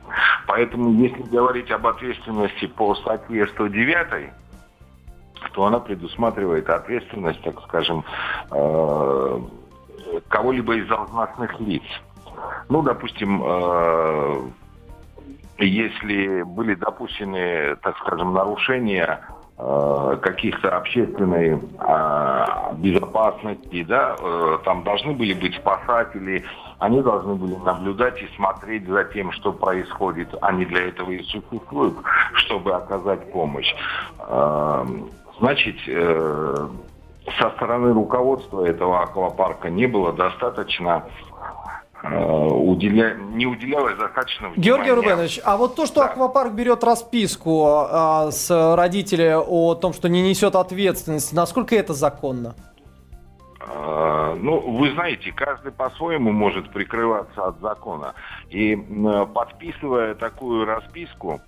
Поэтому, 0.47 0.91
если 1.01 1.23
говорить 1.23 1.71
об 1.71 1.88
ответственности 1.88 2.67
по 2.67 2.95
статье 2.95 3.47
109, 3.47 4.32
то 5.53 5.65
она 5.65 5.80
предусматривает 5.80 6.69
ответственность, 6.69 7.41
так 7.41 7.62
скажем, 7.63 8.03
э, 8.51 9.39
кого-либо 10.27 10.75
из 10.75 10.88
должностных 10.88 11.60
лиц. 11.60 11.84
Ну, 12.69 12.82
допустим, 12.82 13.41
э, 13.43 14.41
если 15.65 16.43
были 16.43 16.75
допущены, 16.75 17.75
так 17.81 17.97
скажем, 17.97 18.33
нарушения 18.33 19.21
э, 19.57 20.17
каких-то 20.21 20.77
общественной 20.77 21.59
э, 21.59 22.45
безопасности, 22.77 23.83
да, 23.83 24.15
э, 24.19 24.57
там 24.63 24.83
должны 24.83 25.13
были 25.13 25.33
быть 25.33 25.55
спасатели, 25.55 26.45
они 26.79 27.01
должны 27.01 27.35
были 27.35 27.55
наблюдать 27.55 28.21
и 28.21 28.27
смотреть 28.35 28.87
за 28.87 29.05
тем, 29.05 29.31
что 29.31 29.51
происходит. 29.51 30.29
Они 30.41 30.65
для 30.65 30.89
этого 30.89 31.09
и 31.11 31.23
существуют, 31.23 31.95
чтобы 32.33 32.73
оказать 32.73 33.31
помощь. 33.31 33.73
Э, 34.19 34.85
значит, 35.39 35.77
э, 35.87 36.67
со 37.39 37.49
стороны 37.51 37.93
руководства 37.93 38.63
этого 38.65 39.01
аквапарка 39.01 39.69
не 39.69 39.85
было 39.87 40.13
достаточно 40.13 41.03
уделя... 42.03 43.15
не 43.15 43.45
уделялось 43.45 43.95
достаточно 43.97 44.49
внимания. 44.49 44.62
Георгий 44.62 44.91
Рубенович, 44.91 45.39
а 45.43 45.57
вот 45.57 45.75
то, 45.75 45.86
что 45.86 46.01
да. 46.01 46.05
аквапарк 46.07 46.53
берет 46.53 46.83
расписку 46.83 47.65
а, 47.67 48.31
с 48.31 48.75
родителя 48.75 49.39
о 49.39 49.75
том, 49.75 49.93
что 49.93 50.10
не 50.10 50.21
несет 50.21 50.55
ответственности, 50.55 51.33
насколько 51.33 51.75
это 51.75 51.93
законно? 51.93 52.55
А, 53.60 54.36
ну, 54.36 54.60
вы 54.60 54.91
знаете, 54.93 55.31
каждый 55.31 55.71
по-своему 55.71 56.31
может 56.31 56.69
прикрываться 56.71 57.45
от 57.45 57.60
закона. 57.60 58.13
И 58.49 58.75
подписывая 59.33 60.15
такую 60.15 60.65
расписку, 60.65 61.41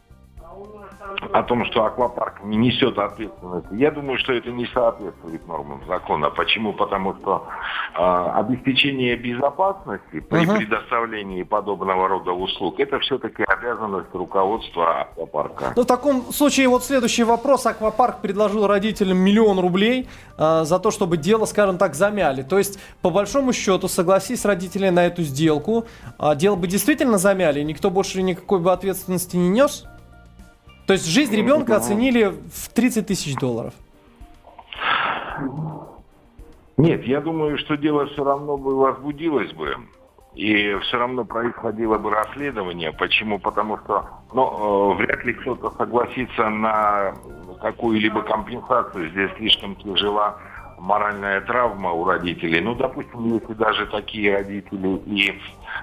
о 1.32 1.44
том, 1.44 1.66
что 1.66 1.84
аквапарк 1.86 2.44
не 2.44 2.58
несет 2.58 2.98
ответственности. 2.98 3.74
Я 3.74 3.92
думаю, 3.92 4.18
что 4.20 4.34
это 4.34 4.52
не 4.52 4.66
соответствует 4.68 5.48
нормам 5.48 5.82
закона. 5.88 6.30
Почему? 6.30 6.74
Потому 6.74 7.16
что 7.16 7.48
э, 7.96 8.32
обеспечение 8.36 9.16
безопасности 9.16 10.20
при 10.20 10.46
угу. 10.46 10.58
предоставлении 10.58 11.44
подобного 11.44 12.08
рода 12.08 12.32
услуг 12.32 12.80
это 12.80 13.00
все-таки 13.00 13.44
обязанность 13.44 14.14
руководства 14.14 15.02
аквапарка. 15.02 15.74
Ну, 15.76 15.84
в 15.84 15.86
таком 15.86 16.32
случае 16.32 16.68
вот 16.68 16.84
следующий 16.84 17.24
вопрос. 17.24 17.66
Аквапарк 17.66 18.22
предложил 18.22 18.68
родителям 18.68 19.18
миллион 19.18 19.60
рублей 19.60 20.08
э, 20.38 20.64
за 20.64 20.80
то, 20.80 20.92
чтобы 20.92 21.18
дело, 21.18 21.46
скажем 21.46 21.78
так, 21.78 21.96
замяли. 21.96 22.44
То 22.44 22.58
есть, 22.58 22.80
по 23.02 23.10
большому 23.10 23.54
счету, 23.54 23.88
согласись 23.88 24.46
родители 24.46 24.90
на 24.90 25.06
эту 25.06 25.24
сделку, 25.24 25.86
э, 26.18 26.36
дело 26.36 26.56
бы 26.56 26.68
действительно 26.68 27.18
замяли, 27.18 27.62
никто 27.62 27.90
больше 27.90 28.22
никакой 28.22 28.60
бы 28.60 28.72
ответственности 28.72 29.36
не 29.36 29.50
нес? 29.50 29.86
То 30.90 30.94
есть 30.94 31.06
жизнь 31.06 31.36
ребенка 31.36 31.76
оценили 31.76 32.34
в 32.52 32.70
30 32.74 33.06
тысяч 33.06 33.36
долларов. 33.36 33.76
Нет, 36.78 37.06
я 37.06 37.22
думаю, 37.22 37.60
что 37.60 37.78
дело 37.78 38.08
все 38.08 38.24
равно 38.24 38.58
бы 38.58 38.76
возбудилось 38.76 39.54
бы. 39.54 39.78
И 40.34 40.76
все 40.82 40.98
равно 40.98 41.26
происходило 41.26 42.00
бы 42.00 42.10
расследование. 42.10 42.92
Почему? 42.92 43.38
Потому 43.38 43.78
что 43.78 44.10
ну, 44.34 44.94
э, 44.94 44.96
вряд 44.96 45.24
ли 45.26 45.34
кто-то 45.34 45.70
согласится 45.78 46.50
на 46.50 47.14
какую-либо 47.62 48.24
компенсацию. 48.24 49.12
Здесь 49.12 49.30
слишком 49.38 49.76
тяжела 49.76 50.40
моральная 50.80 51.42
травма 51.42 51.92
у 51.92 52.06
родителей. 52.06 52.62
Ну, 52.62 52.76
допустим, 52.76 53.34
если 53.36 53.54
даже 53.54 53.86
такие 53.88 54.36
родители 54.36 54.98
и 55.06 55.30
э, 55.30 55.36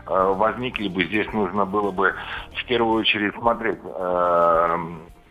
возникли 0.06 0.88
бы, 0.88 1.04
здесь 1.04 1.30
нужно 1.32 1.64
было 1.64 1.90
бы 1.90 2.14
в 2.54 2.64
первую 2.66 3.00
очередь 3.00 3.35
смотреть, 3.35 3.78
э, 3.85 4.78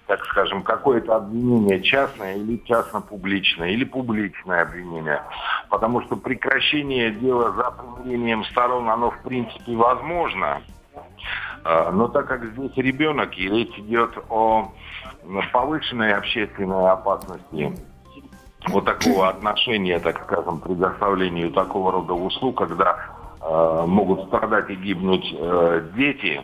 так 0.08 0.26
скажем, 0.26 0.64
какое-то 0.64 1.16
обвинение 1.16 1.82
частное 1.82 2.36
или 2.36 2.58
частно-публичное, 2.66 3.70
или 3.70 3.84
публичное 3.84 4.62
обвинение. 4.62 5.22
Потому 5.70 6.02
что 6.02 6.16
прекращение 6.16 7.12
дела 7.12 7.52
за 7.52 7.72
примирением 7.72 8.44
сторон, 8.46 8.90
оно 8.90 9.12
в 9.12 9.22
принципе 9.24 9.76
возможно. 9.76 10.62
Э, 11.64 11.90
но 11.92 12.08
так 12.08 12.28
как 12.28 12.46
здесь 12.46 12.76
ребенок, 12.78 13.38
и 13.38 13.50
речь 13.50 13.78
идет 13.80 14.18
о 14.30 14.72
повышенной 15.52 16.14
общественной 16.14 16.90
опасности, 16.92 17.74
вот 18.70 18.86
такого 18.86 19.30
отношения, 19.30 20.00
так 20.00 20.22
скажем, 20.24 20.60
предоставлению 20.60 21.52
такого 21.52 21.92
рода 21.92 22.14
услуг, 22.14 22.58
когда 22.58 22.98
э, 23.42 23.84
могут 23.86 24.28
страдать 24.28 24.70
и 24.70 24.76
гибнуть 24.76 25.26
э, 25.38 25.82
дети, 25.96 26.42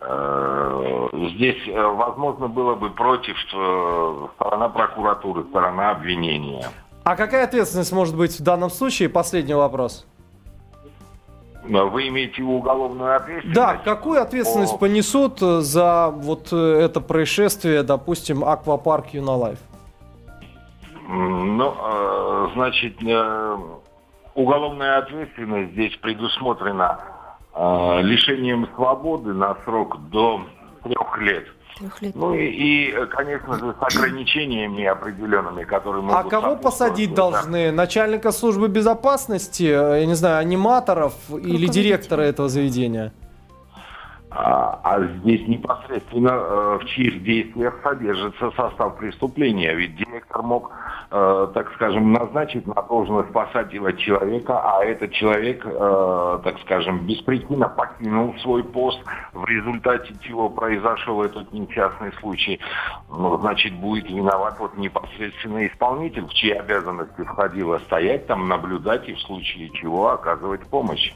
э, 0.00 1.08
здесь, 1.34 1.68
э, 1.68 1.82
возможно, 1.82 2.48
было 2.48 2.74
бы 2.74 2.90
против 2.90 3.36
э, 3.54 4.26
сторона 4.36 4.68
прокуратуры, 4.68 5.44
сторона 5.50 5.90
обвинения. 5.90 6.66
А 7.04 7.16
какая 7.16 7.44
ответственность 7.44 7.92
может 7.92 8.16
быть 8.16 8.38
в 8.38 8.42
данном 8.42 8.70
случае? 8.70 9.08
Последний 9.08 9.54
вопрос. 9.54 10.06
Вы 11.64 12.08
имеете 12.08 12.42
уголовную 12.42 13.16
ответственность? 13.16 13.54
Да, 13.54 13.76
какую 13.76 14.22
ответственность 14.22 14.72
по... 14.72 14.78
понесут 14.78 15.40
за 15.40 16.08
вот 16.14 16.50
это 16.52 17.00
происшествие, 17.00 17.82
допустим, 17.82 18.42
аквапарк 18.42 19.08
Юналайф? 19.08 19.58
Ну, 21.10 21.74
э, 21.74 22.48
значит, 22.52 23.02
э, 23.02 23.56
уголовная 24.34 24.98
ответственность 24.98 25.72
здесь 25.72 25.96
предусмотрена 26.02 27.00
э, 27.54 28.02
лишением 28.02 28.68
свободы 28.74 29.32
на 29.32 29.56
срок 29.64 29.96
до 30.10 30.42
трех 30.84 31.18
лет. 31.18 31.46
лет. 32.02 32.14
Ну 32.14 32.34
и, 32.34 32.44
и, 32.44 33.06
конечно 33.06 33.58
же, 33.58 33.74
с 33.80 33.96
ограничениями 33.96 34.84
определенными, 34.84 35.64
которые 35.64 36.02
могут... 36.02 36.26
А 36.26 36.28
кого 36.28 36.56
посадить 36.56 37.14
должны? 37.14 37.72
Начальника 37.72 38.30
службы 38.30 38.68
безопасности, 38.68 39.62
я 39.62 40.04
не 40.04 40.14
знаю, 40.14 40.38
аниматоров 40.38 41.14
или 41.30 41.68
директора 41.68 42.20
этого 42.20 42.50
заведения? 42.50 43.14
А, 44.40 44.78
а 44.84 45.02
здесь 45.02 45.48
непосредственно 45.48 46.30
э, 46.30 46.78
в 46.80 46.84
чьих 46.86 47.24
действиях 47.24 47.74
содержится 47.82 48.52
состав 48.52 48.96
преступления. 48.96 49.74
Ведь 49.74 49.96
директор 49.96 50.42
мог, 50.42 50.70
э, 51.10 51.48
так 51.54 51.72
скажем, 51.74 52.12
назначить 52.12 52.64
на 52.68 52.80
должность 52.82 53.30
спасателя 53.30 53.92
человека, 53.94 54.60
а 54.62 54.84
этот 54.84 55.10
человек, 55.10 55.66
э, 55.66 56.38
так 56.44 56.56
скажем, 56.60 57.04
беспричинно 57.04 57.68
покинул 57.68 58.32
свой 58.38 58.62
пост, 58.62 59.00
в 59.32 59.44
результате 59.44 60.14
чего 60.20 60.48
произошел 60.48 61.20
этот 61.24 61.52
несчастный 61.52 62.12
случай. 62.20 62.60
Ну, 63.10 63.38
значит, 63.38 63.74
будет 63.74 64.08
виноват 64.08 64.54
вот 64.60 64.76
непосредственно 64.76 65.66
исполнитель, 65.66 66.26
в 66.26 66.34
чьи 66.34 66.52
обязанности 66.52 67.24
входило 67.24 67.78
стоять 67.86 68.28
там, 68.28 68.46
наблюдать 68.46 69.08
и 69.08 69.14
в 69.14 69.20
случае 69.22 69.70
чего 69.70 70.10
оказывать 70.10 70.64
помощь. 70.68 71.12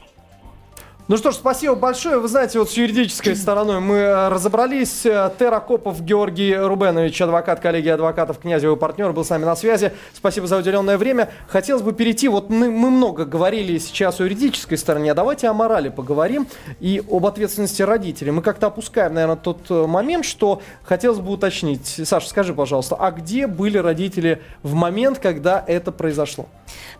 Ну 1.09 1.17
что 1.17 1.31
ж, 1.31 1.35
спасибо 1.35 1.75
большое. 1.75 2.17
Вы 2.17 2.29
знаете, 2.29 2.59
вот 2.59 2.71
с 2.71 2.73
юридической 2.75 3.35
стороной 3.35 3.81
мы 3.81 3.95
э, 3.95 4.29
разобрались. 4.29 5.01
Терракопов 5.01 6.01
Георгий 6.01 6.55
Рубенович, 6.55 7.21
адвокат 7.21 7.59
коллегии 7.59 7.89
адвокатов 7.89 8.39
Князева 8.39 8.77
партнер, 8.77 9.11
был 9.11 9.25
с 9.25 9.29
нами 9.29 9.43
на 9.43 9.57
связи. 9.57 9.91
Спасибо 10.13 10.47
за 10.47 10.55
уделенное 10.55 10.97
время. 10.97 11.29
Хотелось 11.49 11.81
бы 11.81 11.91
перейти, 11.91 12.29
вот 12.29 12.49
мы, 12.49 12.71
мы 12.71 12.89
много 12.89 13.25
говорили 13.25 13.79
сейчас 13.79 14.21
о 14.21 14.23
юридической 14.23 14.77
стороне, 14.77 15.11
а 15.11 15.13
давайте 15.13 15.49
о 15.49 15.53
морали 15.53 15.89
поговорим 15.89 16.47
и 16.79 17.03
об 17.11 17.25
ответственности 17.25 17.81
родителей. 17.81 18.31
Мы 18.31 18.41
как-то 18.41 18.67
опускаем, 18.67 19.13
наверное, 19.13 19.35
тот 19.35 19.69
э, 19.71 19.85
момент, 19.85 20.23
что 20.23 20.61
хотелось 20.83 21.19
бы 21.19 21.33
уточнить. 21.33 21.99
Саша, 22.05 22.29
скажи, 22.29 22.53
пожалуйста, 22.53 22.95
а 22.97 23.11
где 23.11 23.47
были 23.47 23.77
родители 23.77 24.41
в 24.61 24.73
момент, 24.73 25.19
когда 25.19 25.65
это 25.67 25.91
произошло? 25.91 26.47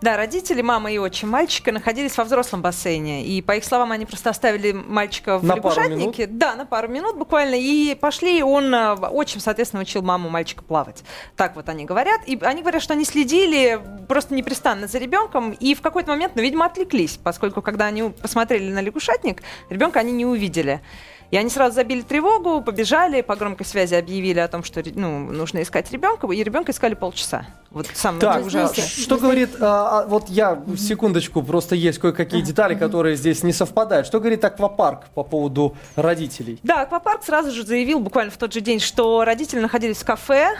Да, 0.01 0.17
родители, 0.17 0.61
мама 0.61 0.91
и 0.91 0.97
отчим 0.97 1.29
мальчика 1.29 1.71
находились 1.71 2.17
во 2.17 2.25
взрослом 2.25 2.61
бассейне. 2.61 3.25
И, 3.25 3.41
по 3.41 3.55
их 3.55 3.63
словам, 3.63 3.92
они 3.93 4.05
просто 4.05 4.29
оставили 4.29 4.71
мальчика 4.71 5.37
в 5.37 5.43
На 5.43 5.55
лягушатнике. 5.55 6.27
Да, 6.27 6.55
на 6.55 6.65
пару 6.65 6.87
минут 6.87 7.17
буквально. 7.17 7.55
И 7.55 7.95
пошли, 7.95 8.39
и 8.39 8.41
он 8.41 8.73
э, 8.73 8.93
очень, 8.93 9.39
соответственно, 9.39 9.81
учил 9.81 10.01
маму 10.01 10.29
мальчика 10.29 10.63
плавать. 10.63 11.03
Так 11.35 11.55
вот 11.55 11.69
они 11.69 11.85
говорят. 11.85 12.21
И 12.25 12.37
они 12.41 12.61
говорят, 12.61 12.81
что 12.81 12.93
они 12.93 13.05
следили 13.05 13.79
просто 14.07 14.33
непрестанно 14.33 14.87
за 14.87 14.97
ребенком. 14.97 15.51
И 15.51 15.75
в 15.75 15.81
какой-то 15.81 16.11
момент, 16.11 16.33
ну, 16.35 16.41
видимо, 16.41 16.65
отвлеклись, 16.65 17.17
поскольку 17.23 17.61
когда 17.61 17.85
они 17.85 18.09
посмотрели 18.09 18.71
на 18.71 18.81
лягушатник, 18.81 19.41
ребенка 19.69 19.99
они 19.99 20.11
не 20.11 20.25
увидели. 20.25 20.81
И 21.33 21.35
они 21.35 21.49
сразу 21.49 21.73
забили 21.73 22.01
тревогу, 22.01 22.61
побежали, 22.61 23.21
по 23.21 23.35
громкой 23.35 23.65
связи 23.65 23.95
объявили 23.95 24.37
о 24.37 24.47
том, 24.47 24.63
что 24.63 24.83
ну, 24.93 25.17
нужно 25.17 25.63
искать 25.63 25.91
ребенка, 25.91 26.27
и 26.31 26.43
ребенка 26.43 26.71
искали 26.73 26.93
полчаса. 26.93 27.47
Вот 27.71 27.87
самое 27.95 28.21
Так, 28.21 28.45
ужасное. 28.45 28.85
что 28.85 29.17
говорит, 29.17 29.49
а, 29.59 30.01
а, 30.01 30.05
вот 30.05 30.29
я, 30.29 30.61
секундочку, 30.77 31.41
просто 31.41 31.73
есть 31.73 31.97
кое-какие 31.97 32.41
детали, 32.41 32.75
которые 32.75 33.15
здесь 33.15 33.41
не 33.41 33.51
совпадают. 33.51 34.05
Что 34.05 34.19
говорит 34.19 34.45
аквапарк 34.45 35.07
по 35.15 35.23
поводу 35.23 35.75
родителей? 35.95 36.59
Да, 36.61 36.81
аквапарк 36.81 37.23
сразу 37.23 37.49
же 37.49 37.65
заявил 37.65 37.99
буквально 37.99 38.29
в 38.29 38.37
тот 38.37 38.53
же 38.53 38.61
день, 38.61 38.79
что 38.79 39.25
родители 39.25 39.59
находились 39.59 39.97
в 39.97 40.05
кафе, 40.05 40.55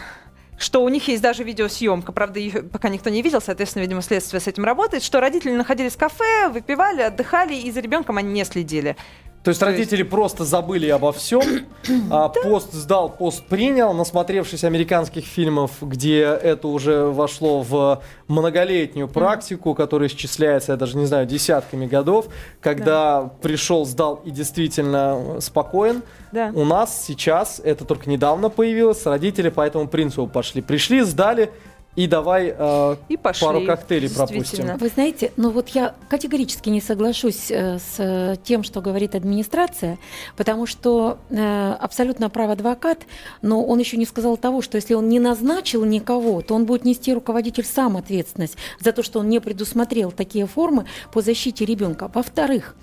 что 0.57 0.83
у 0.83 0.89
них 0.89 1.07
есть 1.07 1.21
даже 1.21 1.43
видеосъемка, 1.43 2.11
правда, 2.11 2.39
ее 2.39 2.63
пока 2.63 2.89
никто 2.89 3.11
не 3.11 3.21
видел, 3.21 3.41
соответственно, 3.41 3.83
видимо, 3.83 4.01
следствие 4.01 4.39
с 4.39 4.47
этим 4.47 4.65
работает, 4.65 5.03
что 5.03 5.19
родители 5.19 5.51
находились 5.51 5.93
в 5.93 5.97
кафе, 5.97 6.49
выпивали, 6.49 7.01
отдыхали, 7.01 7.53
и 7.53 7.71
за 7.71 7.79
ребенком 7.79 8.17
они 8.17 8.31
не 8.31 8.45
следили. 8.45 8.95
То 9.43 9.49
есть 9.49 9.61
родители 9.61 10.03
просто 10.03 10.45
забыли 10.45 10.87
обо 10.87 11.11
всем, 11.11 11.43
а 12.09 12.29
пост 12.29 12.71
сдал, 12.71 13.09
пост 13.09 13.43
принял, 13.45 13.93
насмотревшись 13.93 14.63
американских 14.63 15.25
фильмов, 15.25 15.71
где 15.81 16.21
это 16.21 16.69
уже 16.69 17.07
вошло 17.07 17.61
в 17.61 18.01
многолетнюю 18.29 19.09
практику, 19.09 19.75
которая 19.75 20.07
исчисляется, 20.07 20.71
я 20.71 20.77
даже 20.77 20.97
не 20.97 21.05
знаю, 21.05 21.25
десятками 21.25 21.85
годов, 21.85 22.27
когда 22.61 23.31
пришел, 23.41 23.85
сдал 23.85 24.21
и 24.23 24.31
действительно 24.31 25.41
спокоен. 25.41 26.03
Да. 26.31 26.51
У 26.55 26.63
нас 26.63 27.03
сейчас, 27.05 27.61
это 27.63 27.83
только 27.83 28.09
недавно 28.09 28.49
появилось, 28.49 29.05
родители 29.05 29.49
по 29.49 29.61
этому 29.61 29.89
принципу 29.89 30.25
пошли. 30.25 30.61
Пришли, 30.61 31.01
сдали, 31.01 31.51
и 31.95 32.07
давай 32.07 32.53
э, 32.57 32.95
И 33.09 33.17
пошли, 33.17 33.45
пару 33.45 33.65
коктейлей 33.65 34.09
пропустим. 34.09 34.77
Вы 34.77 34.87
знаете, 34.87 35.31
ну 35.37 35.51
вот 35.51 35.69
я 35.69 35.93
категорически 36.09 36.69
не 36.69 36.81
соглашусь 36.81 37.51
э, 37.51 37.77
с 37.77 37.95
э, 37.99 38.35
тем, 38.43 38.63
что 38.63 38.81
говорит 38.81 39.13
администрация, 39.13 39.99
потому 40.35 40.65
что 40.65 41.19
э, 41.29 41.73
абсолютно 41.79 42.31
прав 42.31 42.49
адвокат, 42.49 43.03
но 43.43 43.63
он 43.63 43.77
еще 43.77 43.97
не 43.97 44.05
сказал 44.05 44.37
того, 44.37 44.63
что 44.63 44.77
если 44.77 44.95
он 44.95 45.07
не 45.07 45.19
назначил 45.19 45.85
никого, 45.85 46.41
то 46.41 46.55
он 46.55 46.65
будет 46.65 46.83
нести 46.83 47.13
руководитель 47.13 47.65
сам 47.65 47.95
ответственность 47.95 48.57
за 48.79 48.91
то, 48.91 49.03
что 49.03 49.19
он 49.19 49.29
не 49.29 49.39
предусмотрел 49.39 50.11
такие 50.11 50.47
формы 50.47 50.85
по 51.11 51.21
защите 51.21 51.63
ребенка. 51.63 52.09
Во-вторых, 52.11 52.75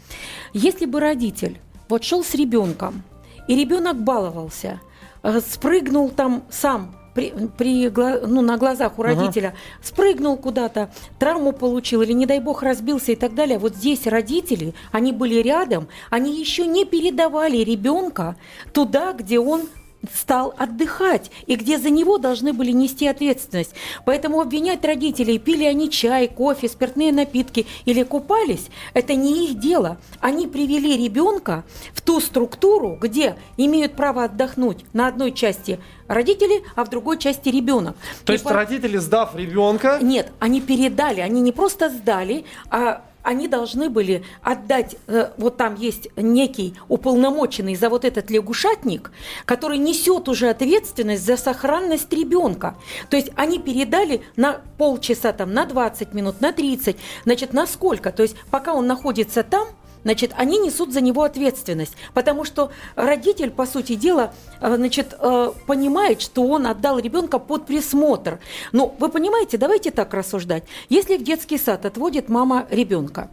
если 0.52 0.86
бы 0.86 1.00
родитель 1.00 1.60
вот 1.88 2.04
шел 2.04 2.22
с 2.22 2.34
ребенком, 2.34 3.02
и 3.48 3.56
ребенок 3.56 4.00
баловался, 4.00 4.80
э, 5.24 5.40
спрыгнул 5.40 6.10
там 6.10 6.44
сам 6.48 6.94
при, 7.14 7.32
при 7.56 7.88
ну, 7.88 8.40
на 8.42 8.56
глазах 8.56 8.98
у 8.98 9.02
родителя, 9.02 9.54
спрыгнул 9.82 10.36
куда-то, 10.36 10.90
травму 11.18 11.52
получил 11.52 12.02
или, 12.02 12.12
не 12.12 12.26
дай 12.26 12.40
бог, 12.40 12.62
разбился 12.62 13.12
и 13.12 13.16
так 13.16 13.34
далее. 13.34 13.58
Вот 13.58 13.74
здесь 13.76 14.06
родители, 14.06 14.74
они 14.92 15.12
были 15.12 15.36
рядом, 15.36 15.88
они 16.10 16.38
еще 16.38 16.66
не 16.66 16.84
передавали 16.84 17.58
ребенка 17.58 18.36
туда, 18.72 19.12
где 19.12 19.38
он 19.38 19.62
стал 20.14 20.54
отдыхать 20.56 21.30
и 21.46 21.56
где 21.56 21.78
за 21.78 21.90
него 21.90 22.18
должны 22.18 22.52
были 22.52 22.70
нести 22.72 23.06
ответственность. 23.06 23.74
Поэтому 24.04 24.40
обвинять 24.40 24.84
родителей, 24.84 25.38
пили 25.38 25.64
они 25.64 25.90
чай, 25.90 26.28
кофе, 26.28 26.68
спиртные 26.68 27.12
напитки 27.12 27.66
или 27.84 28.02
купались, 28.02 28.68
это 28.94 29.14
не 29.14 29.46
их 29.46 29.58
дело. 29.60 29.98
Они 30.20 30.46
привели 30.46 30.96
ребенка 31.02 31.64
в 31.92 32.00
ту 32.00 32.20
структуру, 32.20 32.96
где 33.00 33.36
имеют 33.56 33.94
право 33.94 34.24
отдохнуть 34.24 34.84
на 34.92 35.06
одной 35.06 35.32
части 35.32 35.78
родители, 36.08 36.62
а 36.76 36.84
в 36.84 36.90
другой 36.90 37.18
части 37.18 37.48
ребенок. 37.48 37.96
То 38.24 38.32
И 38.32 38.34
есть 38.34 38.44
по- 38.44 38.52
родители, 38.52 38.96
сдав 38.96 39.36
ребенка, 39.36 39.98
нет, 40.00 40.32
они 40.38 40.60
передали, 40.60 41.20
они 41.20 41.40
не 41.40 41.52
просто 41.52 41.88
сдали, 41.90 42.44
а 42.70 43.02
они 43.22 43.48
должны 43.48 43.90
были 43.90 44.24
отдать, 44.42 44.96
э, 45.06 45.30
вот 45.36 45.56
там 45.56 45.74
есть 45.74 46.08
некий 46.16 46.74
уполномоченный 46.88 47.76
за 47.76 47.88
вот 47.88 48.04
этот 48.04 48.30
лягушатник, 48.30 49.10
который 49.44 49.78
несет 49.78 50.28
уже 50.28 50.48
ответственность 50.48 51.24
за 51.24 51.36
сохранность 51.36 52.12
ребенка. 52.12 52.76
То 53.08 53.16
есть 53.16 53.30
они 53.36 53.58
передали 53.58 54.22
на 54.36 54.60
полчаса, 54.78 55.32
там, 55.32 55.52
на 55.52 55.66
20 55.66 56.14
минут, 56.14 56.40
на 56.40 56.52
30, 56.52 56.96
значит, 57.24 57.52
на 57.52 57.66
сколько? 57.66 58.12
То 58.12 58.22
есть 58.22 58.36
пока 58.50 58.74
он 58.74 58.86
находится 58.86 59.42
там, 59.42 59.68
Значит, 60.04 60.32
они 60.36 60.58
несут 60.58 60.92
за 60.92 61.00
него 61.00 61.22
ответственность, 61.22 61.94
потому 62.14 62.44
что 62.44 62.70
родитель, 62.96 63.50
по 63.50 63.66
сути 63.66 63.94
дела, 63.94 64.32
э, 64.60 64.76
значит, 64.76 65.14
э, 65.18 65.52
понимает, 65.66 66.20
что 66.20 66.42
он 66.42 66.66
отдал 66.66 66.98
ребенка 66.98 67.38
под 67.38 67.66
присмотр. 67.66 68.38
Ну, 68.72 68.94
вы 68.98 69.08
понимаете, 69.08 69.58
давайте 69.58 69.90
так 69.90 70.14
рассуждать. 70.14 70.64
Если 70.88 71.16
в 71.16 71.22
детский 71.22 71.58
сад 71.58 71.84
отводит 71.84 72.28
мама 72.28 72.66
ребенка, 72.70 73.28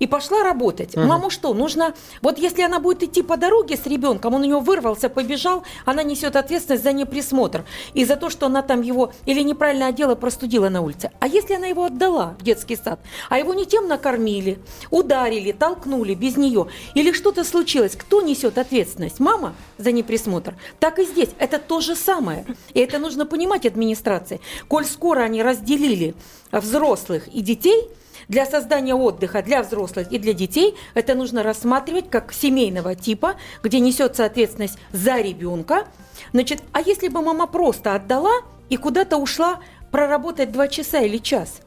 и 0.00 0.06
пошла 0.06 0.42
работать. 0.42 0.96
Маму 0.96 1.30
что, 1.30 1.54
нужно... 1.54 1.94
Вот 2.22 2.38
если 2.38 2.62
она 2.62 2.80
будет 2.80 3.02
идти 3.02 3.22
по 3.22 3.36
дороге 3.36 3.76
с 3.76 3.86
ребенком, 3.86 4.34
он 4.34 4.40
у 4.40 4.44
нее 4.44 4.58
вырвался, 4.58 5.08
побежал, 5.08 5.62
она 5.84 6.02
несет 6.02 6.36
ответственность 6.36 6.82
за 6.82 6.92
неприсмотр. 6.92 7.64
И 7.92 8.04
за 8.04 8.16
то, 8.16 8.30
что 8.30 8.46
она 8.46 8.62
там 8.62 8.80
его 8.80 9.12
или 9.26 9.42
неправильно 9.42 9.86
одела, 9.86 10.14
простудила 10.14 10.70
на 10.70 10.80
улице. 10.80 11.12
А 11.20 11.28
если 11.28 11.54
она 11.54 11.66
его 11.66 11.84
отдала 11.84 12.34
в 12.38 12.42
детский 12.42 12.76
сад, 12.76 12.98
а 13.28 13.38
его 13.38 13.52
не 13.52 13.66
тем 13.66 13.88
накормили, 13.88 14.58
ударили, 14.90 15.52
толкнули 15.52 16.14
без 16.14 16.36
нее, 16.36 16.68
или 16.94 17.12
что-то 17.12 17.44
случилось, 17.44 17.94
кто 17.94 18.22
несет 18.22 18.56
ответственность? 18.56 19.20
Мама 19.20 19.54
за 19.76 19.92
неприсмотр. 19.92 20.54
Так 20.78 20.98
и 20.98 21.04
здесь. 21.04 21.28
Это 21.38 21.58
то 21.58 21.80
же 21.80 21.94
самое. 21.94 22.46
И 22.72 22.80
это 22.80 22.98
нужно 22.98 23.26
понимать 23.26 23.66
администрации. 23.66 24.40
Коль 24.66 24.86
скоро 24.86 25.20
они 25.20 25.42
разделили 25.42 26.14
взрослых 26.50 27.28
и 27.28 27.42
детей– 27.42 27.90
для 28.30 28.46
создания 28.46 28.94
отдыха 28.94 29.42
для 29.42 29.62
взрослых 29.62 30.10
и 30.10 30.18
для 30.18 30.32
детей 30.32 30.76
это 30.94 31.14
нужно 31.14 31.42
рассматривать 31.42 32.08
как 32.08 32.32
семейного 32.32 32.94
типа, 32.94 33.34
где 33.62 33.80
несется 33.80 34.24
ответственность 34.24 34.78
за 34.92 35.16
ребенка. 35.20 35.86
Значит, 36.32 36.62
а 36.72 36.80
если 36.80 37.08
бы 37.08 37.22
мама 37.22 37.48
просто 37.48 37.94
отдала 37.94 38.42
и 38.68 38.76
куда-то 38.76 39.16
ушла 39.16 39.58
проработать 39.90 40.52
два 40.52 40.68
часа 40.68 41.00
или 41.00 41.18
час 41.18 41.60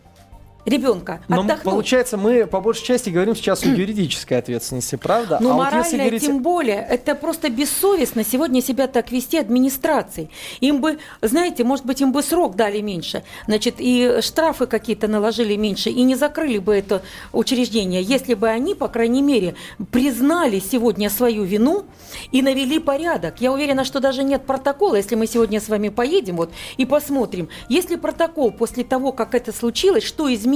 ребенка, 0.66 1.22
Но 1.28 1.42
отдохнуть. 1.42 1.64
получается, 1.64 2.18
мы 2.18 2.46
по 2.48 2.62
большей 2.62 2.86
части 2.86 3.10
говорим 3.10 3.36
сейчас 3.36 3.64
о 3.64 3.70
юридической 3.70 4.36
ответственности, 4.36 4.96
правда? 4.96 5.38
Ну, 5.42 5.52
а 5.52 5.54
вот 5.54 5.64
моральная, 5.66 5.84
если 5.84 5.98
говорить... 5.98 6.26
тем 6.26 6.42
более, 6.42 6.88
это 6.90 7.16
просто 7.16 7.50
бессовестно 7.50 8.24
сегодня 8.24 8.62
себя 8.62 8.88
так 8.88 9.12
вести 9.12 9.38
администрации. 9.38 10.30
Им 10.62 10.82
бы, 10.82 11.00
знаете, 11.22 11.64
может 11.64 11.86
быть, 11.86 12.02
им 12.02 12.12
бы 12.12 12.24
срок 12.24 12.56
дали 12.56 12.80
меньше, 12.82 13.24
значит, 13.48 13.76
и 13.80 14.20
штрафы 14.22 14.66
какие-то 14.66 15.08
наложили 15.08 15.56
меньше, 15.56 15.90
и 15.90 16.04
не 16.04 16.16
закрыли 16.16 16.60
бы 16.60 16.76
это 16.76 17.02
учреждение, 17.34 18.02
если 18.02 18.34
бы 18.34 18.48
они, 18.48 18.76
по 18.76 18.88
крайней 18.88 19.22
мере, 19.22 19.56
признали 19.92 20.60
сегодня 20.60 21.10
свою 21.10 21.44
вину 21.44 21.86
и 22.32 22.42
навели 22.42 22.80
порядок. 22.80 23.42
Я 23.42 23.52
уверена, 23.52 23.84
что 23.84 24.00
даже 24.00 24.24
нет 24.24 24.46
протокола, 24.46 24.96
если 24.96 25.16
мы 25.16 25.28
сегодня 25.28 25.60
с 25.60 25.68
вами 25.68 25.90
поедем 25.90 26.38
вот, 26.38 26.52
и 26.78 26.86
посмотрим, 26.86 27.50
если 27.70 27.96
протокол 27.96 28.52
после 28.52 28.84
того, 28.84 29.12
как 29.12 29.36
это 29.36 29.52
случилось, 29.52 30.04
что 30.04 30.34
изменилось, 30.34 30.53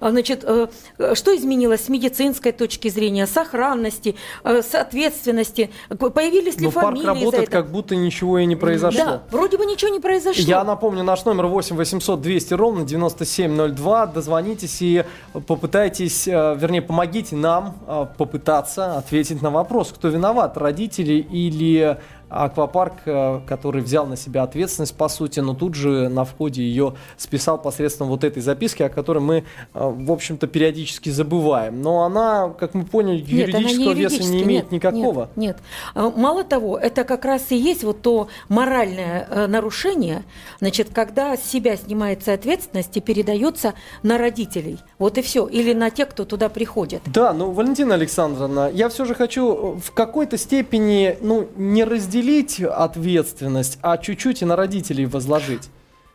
А, 0.00 0.10
значит, 0.10 0.44
э, 0.44 0.68
что 1.14 1.36
изменилось 1.36 1.84
с 1.84 1.88
медицинской 1.88 2.52
точки 2.52 2.88
зрения, 2.88 3.26
сохранности, 3.26 4.16
э, 4.44 4.62
с 4.62 4.74
ответственности, 4.74 5.70
появились 5.88 6.58
ли 6.58 6.66
Ну, 6.66 6.72
парк 6.72 6.86
фамилии 6.88 7.04
за 7.04 7.14
работает, 7.14 7.48
как 7.48 7.70
будто 7.70 7.96
ничего 7.96 8.38
и 8.38 8.46
не 8.46 8.56
произошло. 8.56 9.04
Да, 9.04 9.22
вроде 9.30 9.56
бы 9.56 9.66
ничего 9.66 9.90
не 9.90 10.00
произошло. 10.00 10.42
Я 10.42 10.64
напомню, 10.64 11.02
наш 11.02 11.24
номер 11.24 11.46
8 11.46 11.76
800 11.76 12.20
200 12.20 12.54
ровно 12.54 12.84
9702. 12.84 14.06
Дозвонитесь 14.06 14.82
и 14.82 15.04
попытайтесь, 15.46 16.28
э, 16.28 16.56
вернее, 16.58 16.82
помогите 16.82 17.36
нам 17.36 17.76
попытаться 18.18 18.96
ответить 18.98 19.42
на 19.42 19.50
вопрос, 19.50 19.92
кто 19.92 20.08
виноват, 20.08 20.56
родители 20.56 21.14
или 21.14 21.98
аквапарк, 22.30 22.94
э, 23.04 23.40
который 23.46 23.82
взял 23.82 24.06
на 24.06 24.16
себя 24.16 24.44
ответственность, 24.44 24.96
по 24.96 25.08
сути, 25.08 25.40
но 25.40 25.54
тут 25.54 25.74
же 25.74 26.08
на 26.08 26.24
входе 26.24 26.62
ее 26.62 26.94
списал 27.16 27.60
посредством 27.60 28.08
вот 28.08 28.24
этой 28.24 28.40
записки, 28.40 28.82
о 28.82 28.88
которой 28.88 29.18
мы, 29.18 29.36
э, 29.36 29.42
в 29.74 30.12
общем-то, 30.12 30.46
периодически 30.46 31.10
забываем. 31.10 31.82
Но 31.82 32.04
она, 32.04 32.50
как 32.50 32.74
мы 32.74 32.84
поняли, 32.84 33.20
Нет, 33.20 33.54
она 33.54 33.64
не 33.64 33.74
юридического 33.74 33.92
веса 33.92 34.22
не 34.22 34.42
имеет 34.42 34.64
нет, 34.64 34.72
никакого. 34.72 35.30
Нет, 35.36 35.56
нет. 35.56 35.56
А, 35.94 36.10
Мало 36.10 36.44
того, 36.44 36.78
это 36.78 37.04
как 37.04 37.24
раз 37.24 37.50
и 37.50 37.56
есть 37.56 37.82
вот 37.82 38.02
то 38.02 38.28
моральное 38.48 39.26
э, 39.28 39.46
нарушение, 39.46 40.24
значит, 40.60 40.88
когда 40.92 41.36
с 41.36 41.42
себя 41.42 41.76
снимается 41.76 42.32
ответственность 42.32 42.96
и 42.96 43.00
передается 43.00 43.74
на 44.02 44.18
родителей. 44.18 44.78
Вот 44.98 45.18
и 45.18 45.22
все. 45.22 45.46
Или 45.46 45.72
на 45.72 45.90
тех, 45.90 46.08
кто 46.10 46.24
туда 46.24 46.48
приходит. 46.48 47.02
Да, 47.06 47.32
ну, 47.32 47.50
Валентина 47.50 47.94
Александровна, 47.94 48.70
я 48.72 48.88
все 48.88 49.04
же 49.04 49.14
хочу 49.14 49.78
в 49.82 49.92
какой-то 49.92 50.38
степени, 50.38 51.16
ну, 51.20 51.48
не 51.56 51.84
разделить 51.84 52.19
ответственность, 52.62 53.78
а 53.82 53.98
чуть-чуть 53.98 54.42
и 54.42 54.44
на 54.44 54.56
родителей 54.56 55.06
возложить. 55.06 55.70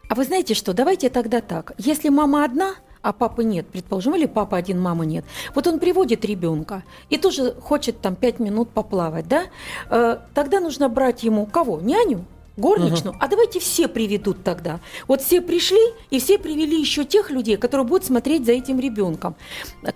А 0.07 0.15
вы 0.15 0.23
знаете 0.23 0.53
что, 0.53 0.73
давайте 0.73 1.09
тогда 1.09 1.41
так. 1.41 1.73
Если 1.77 2.09
мама 2.09 2.43
одна, 2.43 2.75
а 3.01 3.13
папы 3.13 3.43
нет, 3.43 3.67
предположим, 3.67 4.15
или 4.15 4.25
папа 4.25 4.57
один, 4.57 4.79
мама 4.79 5.05
нет. 5.05 5.25
Вот 5.53 5.67
он 5.67 5.79
приводит 5.79 6.25
ребенка 6.25 6.83
и 7.09 7.17
тоже 7.17 7.53
хочет 7.61 8.01
там 8.01 8.15
пять 8.15 8.39
минут 8.39 8.69
поплавать, 8.69 9.27
да? 9.27 9.43
Э, 9.89 10.17
тогда 10.33 10.59
нужно 10.59 10.89
брать 10.89 11.23
ему 11.23 11.45
кого? 11.45 11.79
Няню? 11.79 12.25
горничную, 12.57 13.13
угу. 13.13 13.19
а 13.19 13.27
давайте 13.27 13.59
все 13.59 13.89
приведут 13.89 14.43
тогда. 14.45 14.79
Вот 15.09 15.21
все 15.21 15.41
пришли, 15.41 15.91
и 16.09 16.19
все 16.19 16.37
привели 16.37 16.79
еще 16.79 17.03
тех 17.03 17.29
людей, 17.29 17.57
которые 17.57 17.85
будут 17.85 18.05
смотреть 18.05 18.45
за 18.45 18.53
этим 18.53 18.79
ребенком. 18.79 19.35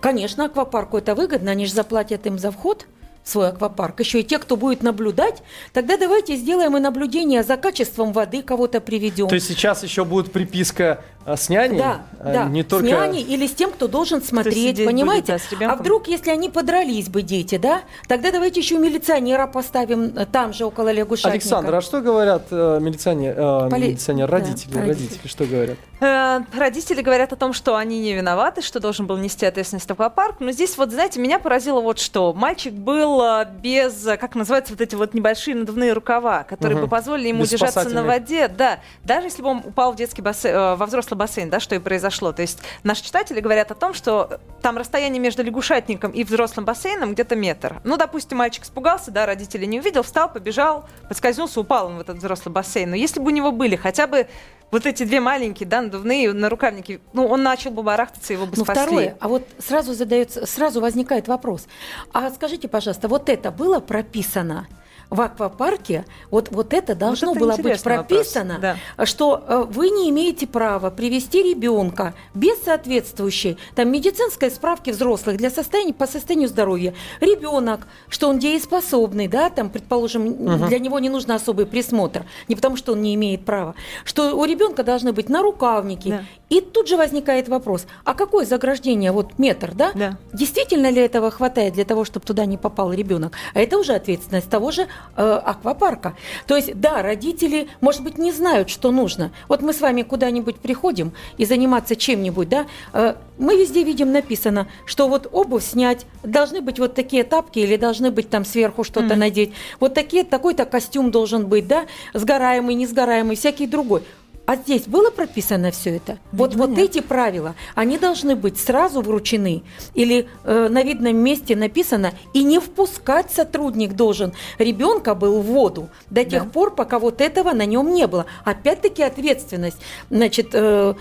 Конечно, 0.02 0.44
аквапарку 0.44 0.98
это 0.98 1.16
выгодно, 1.16 1.52
они 1.52 1.66
же 1.66 1.74
заплатят 1.74 2.28
им 2.28 2.38
за 2.38 2.52
вход– 2.52 2.86
свой 3.30 3.50
аквапарк, 3.50 4.00
еще 4.00 4.22
и 4.22 4.24
те, 4.24 4.40
кто 4.40 4.56
будет 4.56 4.84
наблюдать, 4.84 5.44
тогда 5.74 5.98
давайте 5.98 6.36
сделаем 6.36 6.76
и 6.78 6.80
наблюдение 6.80 7.44
за 7.44 7.58
качеством 7.58 8.12
воды, 8.14 8.42
кого-то 8.42 8.82
приведем. 8.82 9.28
То 9.28 9.36
есть 9.36 9.48
сейчас 9.48 9.84
еще 9.84 10.06
будет 10.06 10.32
приписка 10.32 11.04
а, 11.30 11.38
с 11.38 11.50
няней? 11.50 11.78
Да, 11.78 12.02
а, 12.20 12.34
да, 12.34 12.46
не 12.46 12.64
только... 12.64 12.88
с 12.88 12.90
няней 12.90 13.22
или 13.22 13.48
с 13.48 13.54
тем, 13.54 13.72
кто 13.72 13.88
должен 13.88 14.22
смотреть, 14.22 14.78
кто 14.78 14.86
понимаете? 14.86 15.34
Будет, 15.34 15.60
да, 15.60 15.72
а 15.74 15.76
вдруг, 15.76 16.08
если 16.08 16.32
они 16.32 16.50
подрались 16.50 17.10
бы, 17.10 17.22
дети, 17.22 17.58
да, 17.58 17.82
тогда 18.08 18.32
давайте 18.32 18.60
еще 18.60 18.78
милиционера 18.78 19.48
поставим 19.48 20.14
э, 20.16 20.26
там 20.26 20.54
же, 20.54 20.66
около 20.66 20.92
лягушатника. 20.92 21.34
Александр, 21.34 21.76
а 21.76 21.82
что 21.82 22.02
говорят 22.02 22.48
э, 22.52 22.80
милиционер, 22.82 23.36
э, 23.38 23.70
Поли... 23.70 23.88
милиционер 23.88 24.30
родители, 24.30 24.74
да, 24.74 24.82
родители, 24.82 25.06
родители, 25.08 25.28
что 25.28 25.46
говорят? 25.46 25.78
Э, 26.02 26.40
родители 26.58 27.02
говорят 27.02 27.34
о 27.34 27.36
том, 27.36 27.54
что 27.54 27.76
они 27.76 28.00
не 28.00 28.14
виноваты, 28.14 28.62
что 28.62 28.80
должен 28.80 29.06
был 29.06 29.18
нести 29.18 29.46
ответственность 29.46 29.90
аквапарк, 29.90 30.38
но 30.40 30.52
здесь 30.52 30.78
вот, 30.78 30.92
знаете, 30.92 31.20
меня 31.20 31.40
поразило 31.40 31.82
вот 31.82 32.00
что. 32.00 32.34
Мальчик 32.34 32.74
был 32.74 33.22
э, 33.22 33.46
без, 33.62 34.04
как 34.20 34.36
называется, 34.36 34.74
вот 34.74 34.82
эти 34.82 34.96
вот 34.96 35.14
небольшие 35.14 35.56
надувные 35.56 35.94
рукава, 35.94 36.44
которые 36.44 36.78
угу. 36.78 36.86
бы 36.86 36.90
позволили 36.90 37.30
ему 37.30 37.44
без 37.44 37.50
держаться 37.50 37.90
на 37.90 38.04
воде, 38.04 38.48
да, 38.48 38.80
даже 39.04 39.28
если 39.28 39.42
бы 39.42 39.50
он 39.50 39.58
упал 39.66 39.92
в 39.92 39.96
детский 39.96 40.22
бассейн, 40.22 40.56
э, 40.56 40.76
во 40.76 40.86
взрослый 40.86 41.18
бассейн, 41.20 41.50
да, 41.50 41.60
что 41.60 41.76
и 41.76 41.80
произошло. 41.80 42.32
То 42.32 42.42
есть 42.42 42.60
наши 42.84 43.04
читатели 43.04 43.40
говорят 43.40 43.70
о 43.70 43.76
том, 43.76 43.94
что 43.94 44.40
там 44.64 44.78
расстояние 44.78 45.20
между 45.20 45.44
лягушатником 45.44 46.12
и 46.12 46.24
взрослым 46.24 46.66
бассейном 46.66 47.14
где-то 47.14 47.36
метр. 47.36 47.82
Ну, 47.84 47.98
допустим, 47.98 48.40
мальчик 48.40 48.64
испугался, 48.64 49.12
да, 49.12 49.26
родители 49.26 49.66
не 49.66 49.80
увидел, 49.80 50.02
встал, 50.02 50.32
побежал, 50.32 50.86
подскользнулся, 51.08 51.60
упал 51.60 51.88
он 51.88 51.98
в 51.98 52.02
этот 52.02 52.18
взрослый 52.18 52.52
бассейн. 52.52 52.90
Но 52.90 52.96
если 52.96 53.20
бы 53.20 53.28
у 53.28 53.30
него 53.30 53.52
были 53.52 53.76
хотя 53.76 54.08
бы 54.08 54.28
вот 54.72 54.86
эти 54.86 55.04
две 55.04 55.20
маленькие, 55.20 55.68
да, 55.68 55.82
надувные 55.82 56.32
на 56.34 56.50
рукавники, 56.50 57.02
ну, 57.14 57.28
он 57.28 57.44
начал 57.44 57.72
бы 57.72 57.84
барахтаться, 57.84 58.34
его 58.34 58.46
бы 58.46 58.54
ну, 58.56 58.64
спасли. 58.64 58.84
второе, 58.84 59.18
а 59.20 59.28
вот 59.28 59.48
сразу 59.60 59.94
задается, 59.94 60.46
сразу 60.46 60.82
возникает 60.82 61.28
вопрос. 61.28 61.68
А 62.14 62.30
скажите, 62.32 62.68
пожалуйста, 62.68 63.08
вот 63.08 63.30
это 63.30 63.52
было 63.52 63.80
прописано 63.80 64.68
в 65.10 65.22
аквапарке, 65.22 66.06
вот, 66.30 66.50
вот 66.52 66.74
это 66.74 66.94
должно 66.94 67.30
вот 67.30 67.38
это 67.38 67.46
было 67.46 67.56
быть 67.58 67.82
прописано, 67.82 68.60
да. 68.62 69.06
что 69.06 69.44
э, 69.48 69.66
вы 69.68 69.90
не 69.90 70.10
имеете 70.12 70.46
права 70.46 70.92
привести 70.92 71.42
ребенка 71.42 72.14
без 72.36 72.62
соответствующей 72.64 73.58
там, 73.76 73.92
медицинской 73.92 74.52
справки 74.52 74.92
взрослых 74.92 75.38
для 75.38 75.50
состояния, 75.50 75.94
по 75.94 76.06
состоянию 76.06 76.48
здоровья. 76.48 76.94
Ребенок, 77.22 77.88
что 78.08 78.30
он 78.30 78.38
дееспособный, 78.38 79.28
да, 79.28 79.50
там, 79.50 79.70
предположим, 79.70 80.28
угу. 80.28 80.68
для 80.68 80.78
него 80.78 81.00
не 81.00 81.10
нужно 81.10 81.36
особый 81.36 81.66
присмотр, 81.66 82.26
не 82.48 82.56
потому 82.56 82.76
что 82.76 82.92
он 82.92 83.02
не 83.02 83.16
имеет 83.16 83.46
права, 83.46 83.74
что 84.06 84.36
у 84.36 84.46
ребенка 84.46 84.84
должны 84.84 85.12
быть 85.12 85.28
нарукавники. 85.28 86.10
Да. 86.10 86.24
И 86.50 86.62
тут 86.62 86.88
же 86.88 86.98
возникает 86.98 87.48
вопрос, 87.48 87.86
а 88.04 88.14
какое 88.14 88.46
заграждение, 88.46 89.12
вот 89.12 89.38
метр, 89.38 89.72
да? 89.74 89.92
да? 89.94 90.18
Действительно 90.34 90.90
ли 90.90 91.02
этого 91.02 91.30
хватает 91.32 91.74
для 91.74 91.86
того, 91.86 92.06
чтобы 92.06 92.26
туда 92.26 92.46
не 92.46 92.58
попал 92.58 92.92
ребенок? 92.92 93.34
А 93.54 93.60
это 93.60 93.78
уже 93.78 93.94
ответственность 93.94 94.50
того 94.50 94.72
же 94.72 94.88
э, 95.16 95.42
аквапарка. 95.46 96.16
То 96.48 96.56
есть, 96.56 96.80
да, 96.80 97.02
родители, 97.02 97.68
может 97.82 98.04
быть, 98.04 98.18
не 98.18 98.32
знают, 98.32 98.70
что 98.70 98.92
нужно. 98.92 99.32
Вот 99.48 99.62
мы 99.62 99.74
с 99.74 99.82
вами 99.82 100.02
куда-нибудь 100.02 100.58
приходим 100.58 101.14
и 101.38 101.46
заниматься 101.46 101.96
чем-нибудь, 101.96 102.50
да, 102.50 102.66
э, 102.94 103.16
мы 103.38 103.56
везде 103.58 103.84
видим 103.84 104.12
написано, 104.12 104.68
что 104.86 105.08
вот 105.08 105.28
обувь 105.32 105.64
снять, 105.64 106.06
должны 106.24 106.62
быть 106.62 106.80
вот 106.80 106.94
такие 106.94 107.24
тапки 107.24 107.60
или 107.60 107.78
должны 107.78 108.12
быть 108.12 108.30
там 108.30 108.46
сверху 108.46 108.84
что-то 108.84 109.14
mm-hmm. 109.14 109.18
надеть. 109.18 109.54
Вот 109.80 109.94
такие, 109.94 110.24
такой-то 110.24 110.66
костюм 110.66 111.10
должен 111.12 111.48
быть, 111.48 111.68
да, 111.68 111.86
сгораемый, 112.14 112.76
несгораемый, 112.76 113.36
всякий 113.36 113.68
другой. 113.68 114.04
А 114.50 114.56
здесь 114.56 114.88
было 114.88 115.12
прописано 115.12 115.70
все 115.70 115.98
это? 115.98 116.18
Вот, 116.32 116.56
вот 116.56 116.76
эти 116.76 117.02
правила, 117.02 117.54
они 117.76 118.00
должны 118.00 118.36
быть 118.36 118.60
сразу 118.60 119.00
вручены 119.04 119.62
или 119.94 120.28
э, 120.44 120.68
на 120.72 120.82
видном 120.82 121.18
месте 121.18 121.56
написано, 121.56 122.14
и 122.34 122.42
не 122.44 122.60
впускать 122.60 123.30
сотрудник 123.30 123.94
должен 123.94 124.34
ребенка 124.58 125.14
был 125.14 125.42
в 125.42 125.46
воду 125.46 125.90
до 126.10 126.26
тех 126.26 126.46
да. 126.46 126.50
пор, 126.50 126.74
пока 126.74 126.98
вот 126.98 127.22
этого 127.22 127.52
на 127.52 127.68
нем 127.68 127.94
не 127.94 128.08
было. 128.08 128.26
Опять-таки 128.44 129.04
ответственность 129.04 129.78
значит, 130.10 130.50
э, 130.54 130.96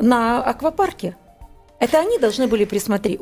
на 0.00 0.42
аквапарке. 0.42 1.14
Это 1.80 2.00
они 2.00 2.18
должны 2.18 2.48
были 2.48 2.64
предусмотреть. 2.64 3.20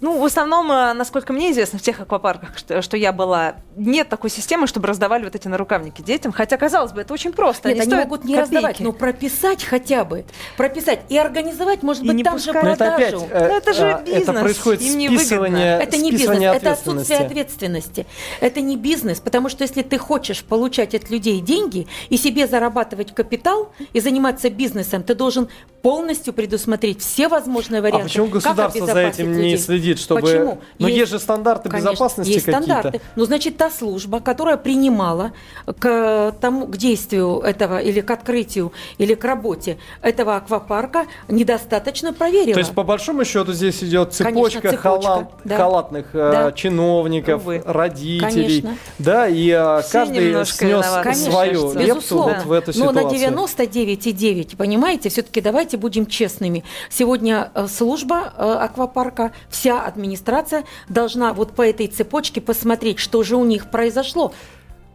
Ну, 0.00 0.18
в 0.18 0.24
основном, 0.24 0.70
э, 0.70 0.92
насколько 0.92 1.32
мне 1.32 1.52
известно, 1.52 1.78
в 1.78 1.82
тех 1.82 1.98
аквапарках, 1.98 2.58
что, 2.58 2.82
что 2.82 2.98
я 2.98 3.12
была, 3.12 3.54
нет 3.76 4.10
такой 4.10 4.28
системы, 4.28 4.66
чтобы 4.66 4.88
раздавали 4.88 5.24
вот 5.24 5.34
эти 5.34 5.48
нарукавники 5.48 6.02
детям. 6.02 6.32
Хотя, 6.32 6.58
казалось 6.58 6.92
бы, 6.92 7.00
это 7.00 7.14
очень 7.14 7.32
просто. 7.32 7.68
Нет, 7.68 7.80
они, 7.80 7.94
они 7.94 8.04
могут 8.04 8.24
не 8.24 8.34
копейки. 8.34 8.54
раздавать, 8.54 8.80
но 8.80 8.92
прописать 8.92 9.64
хотя 9.64 10.04
бы. 10.04 10.26
Прописать 10.58 11.00
и 11.08 11.16
организовать, 11.16 11.82
может 11.82 12.04
быть, 12.04 12.22
там 12.22 12.38
же 12.38 12.52
продажу. 12.52 12.76
Это, 12.76 12.94
опять, 12.94 13.14
э, 13.14 13.48
но 13.48 13.56
это 13.56 13.72
же 13.72 13.86
э, 13.86 14.04
бизнес. 14.04 14.22
Это 14.28 14.32
происходит 14.40 14.82
Им 14.82 15.16
списывание, 15.16 15.80
Это 15.80 15.96
не 15.96 16.10
бизнес, 16.10 16.42
это 16.42 16.72
отсутствие 16.72 17.20
ответственности. 17.20 18.06
Это 18.40 18.60
не 18.60 18.76
бизнес, 18.76 19.18
потому 19.18 19.48
что 19.48 19.62
если 19.64 19.80
ты 19.80 19.96
хочешь 19.96 20.44
получать 20.44 20.94
от 20.94 21.08
людей 21.08 21.40
деньги 21.40 21.86
и 22.10 22.18
себе 22.18 22.46
зарабатывать 22.46 23.14
капитал 23.14 23.72
и 23.94 24.00
заниматься 24.00 24.50
бизнесом, 24.50 25.02
ты 25.02 25.14
должен 25.14 25.48
полностью 25.80 26.34
предусмотреть 26.34 27.00
все 27.00 27.29
возможные 27.30 27.78
а 27.78 27.82
варианты. 27.82 28.02
А 28.02 28.08
почему 28.08 28.26
государство 28.26 28.86
за 28.86 29.00
этим 29.00 29.32
людей? 29.32 29.52
не 29.52 29.56
следит, 29.56 29.98
чтобы... 29.98 30.20
Почему? 30.20 30.58
Но 30.78 30.88
есть, 30.88 31.00
есть 31.00 31.12
же 31.12 31.18
стандарты 31.18 31.68
конечно, 31.68 31.90
безопасности 31.90 32.32
есть 32.32 32.44
какие-то. 32.44 32.64
стандарты. 32.64 33.00
Ну, 33.16 33.24
значит, 33.24 33.56
та 33.56 33.70
служба, 33.70 34.20
которая 34.20 34.56
принимала 34.56 35.32
к 35.78 36.34
тому, 36.40 36.66
к 36.66 36.76
действию 36.76 37.38
этого, 37.40 37.78
или 37.80 38.00
к 38.00 38.10
открытию, 38.10 38.72
или 38.98 39.14
к 39.14 39.24
работе 39.24 39.78
этого 40.02 40.36
аквапарка, 40.36 41.06
недостаточно 41.28 42.12
проверила. 42.12 42.54
То 42.54 42.60
есть, 42.60 42.74
по 42.74 42.82
большому 42.82 43.24
счету, 43.24 43.52
здесь 43.52 43.82
идет 43.82 44.12
цепочка, 44.12 44.60
конечно, 44.60 44.60
цепочка 44.60 44.76
халат, 44.76 45.30
да. 45.44 45.56
халатных 45.56 46.06
э, 46.12 46.30
да. 46.32 46.52
чиновников, 46.52 47.42
Увы. 47.42 47.62
родителей. 47.64 48.62
Конечно. 48.62 48.76
Да, 48.98 49.28
и 49.28 49.48
э, 49.48 49.82
каждый 49.90 50.44
снес 50.44 50.86
конечно, 51.02 51.14
свою 51.14 51.72
лепту 51.74 52.22
вот 52.22 52.44
в 52.44 52.52
эту 52.52 52.72
ситуацию. 52.72 53.04
Но 53.04 53.10
на 53.10 53.14
99,9, 53.14 54.56
понимаете, 54.56 55.08
все-таки 55.08 55.40
давайте 55.40 55.76
будем 55.76 56.06
честными. 56.06 56.64
Сегодня 56.90 57.19
сегодня 57.20 57.50
э, 57.54 57.66
служба 57.66 58.32
э, 58.36 58.42
аквапарка, 58.42 59.32
вся 59.50 59.82
администрация 59.84 60.64
должна 60.88 61.34
вот 61.34 61.52
по 61.52 61.68
этой 61.68 61.86
цепочке 61.86 62.40
посмотреть, 62.40 62.98
что 62.98 63.22
же 63.22 63.36
у 63.36 63.44
них 63.44 63.70
произошло. 63.70 64.32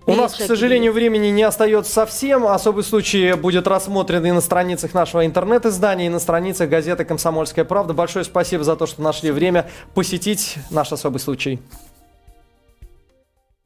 У 0.07 0.13
нас, 0.13 0.33
к 0.33 0.41
сожалению, 0.41 0.91
времени 0.91 1.27
не 1.27 1.41
остается 1.43 1.91
совсем. 1.91 2.45
Особый 2.45 2.83
случай 2.83 3.33
будет 3.33 3.67
рассмотрен 3.67 4.23
и 4.25 4.31
на 4.31 4.41
страницах 4.41 4.93
нашего 4.93 5.25
интернет-издания, 5.25 6.07
и 6.07 6.09
на 6.09 6.19
страницах 6.19 6.69
газеты 6.69 7.05
«Комсомольская 7.05 7.65
правда». 7.65 7.93
Большое 7.93 8.23
спасибо 8.23 8.63
за 8.63 8.75
то, 8.75 8.85
что 8.85 9.01
нашли 9.01 9.31
время 9.31 9.67
посетить 9.95 10.57
наш 10.69 10.91
особый 10.91 11.19
случай. 11.19 11.59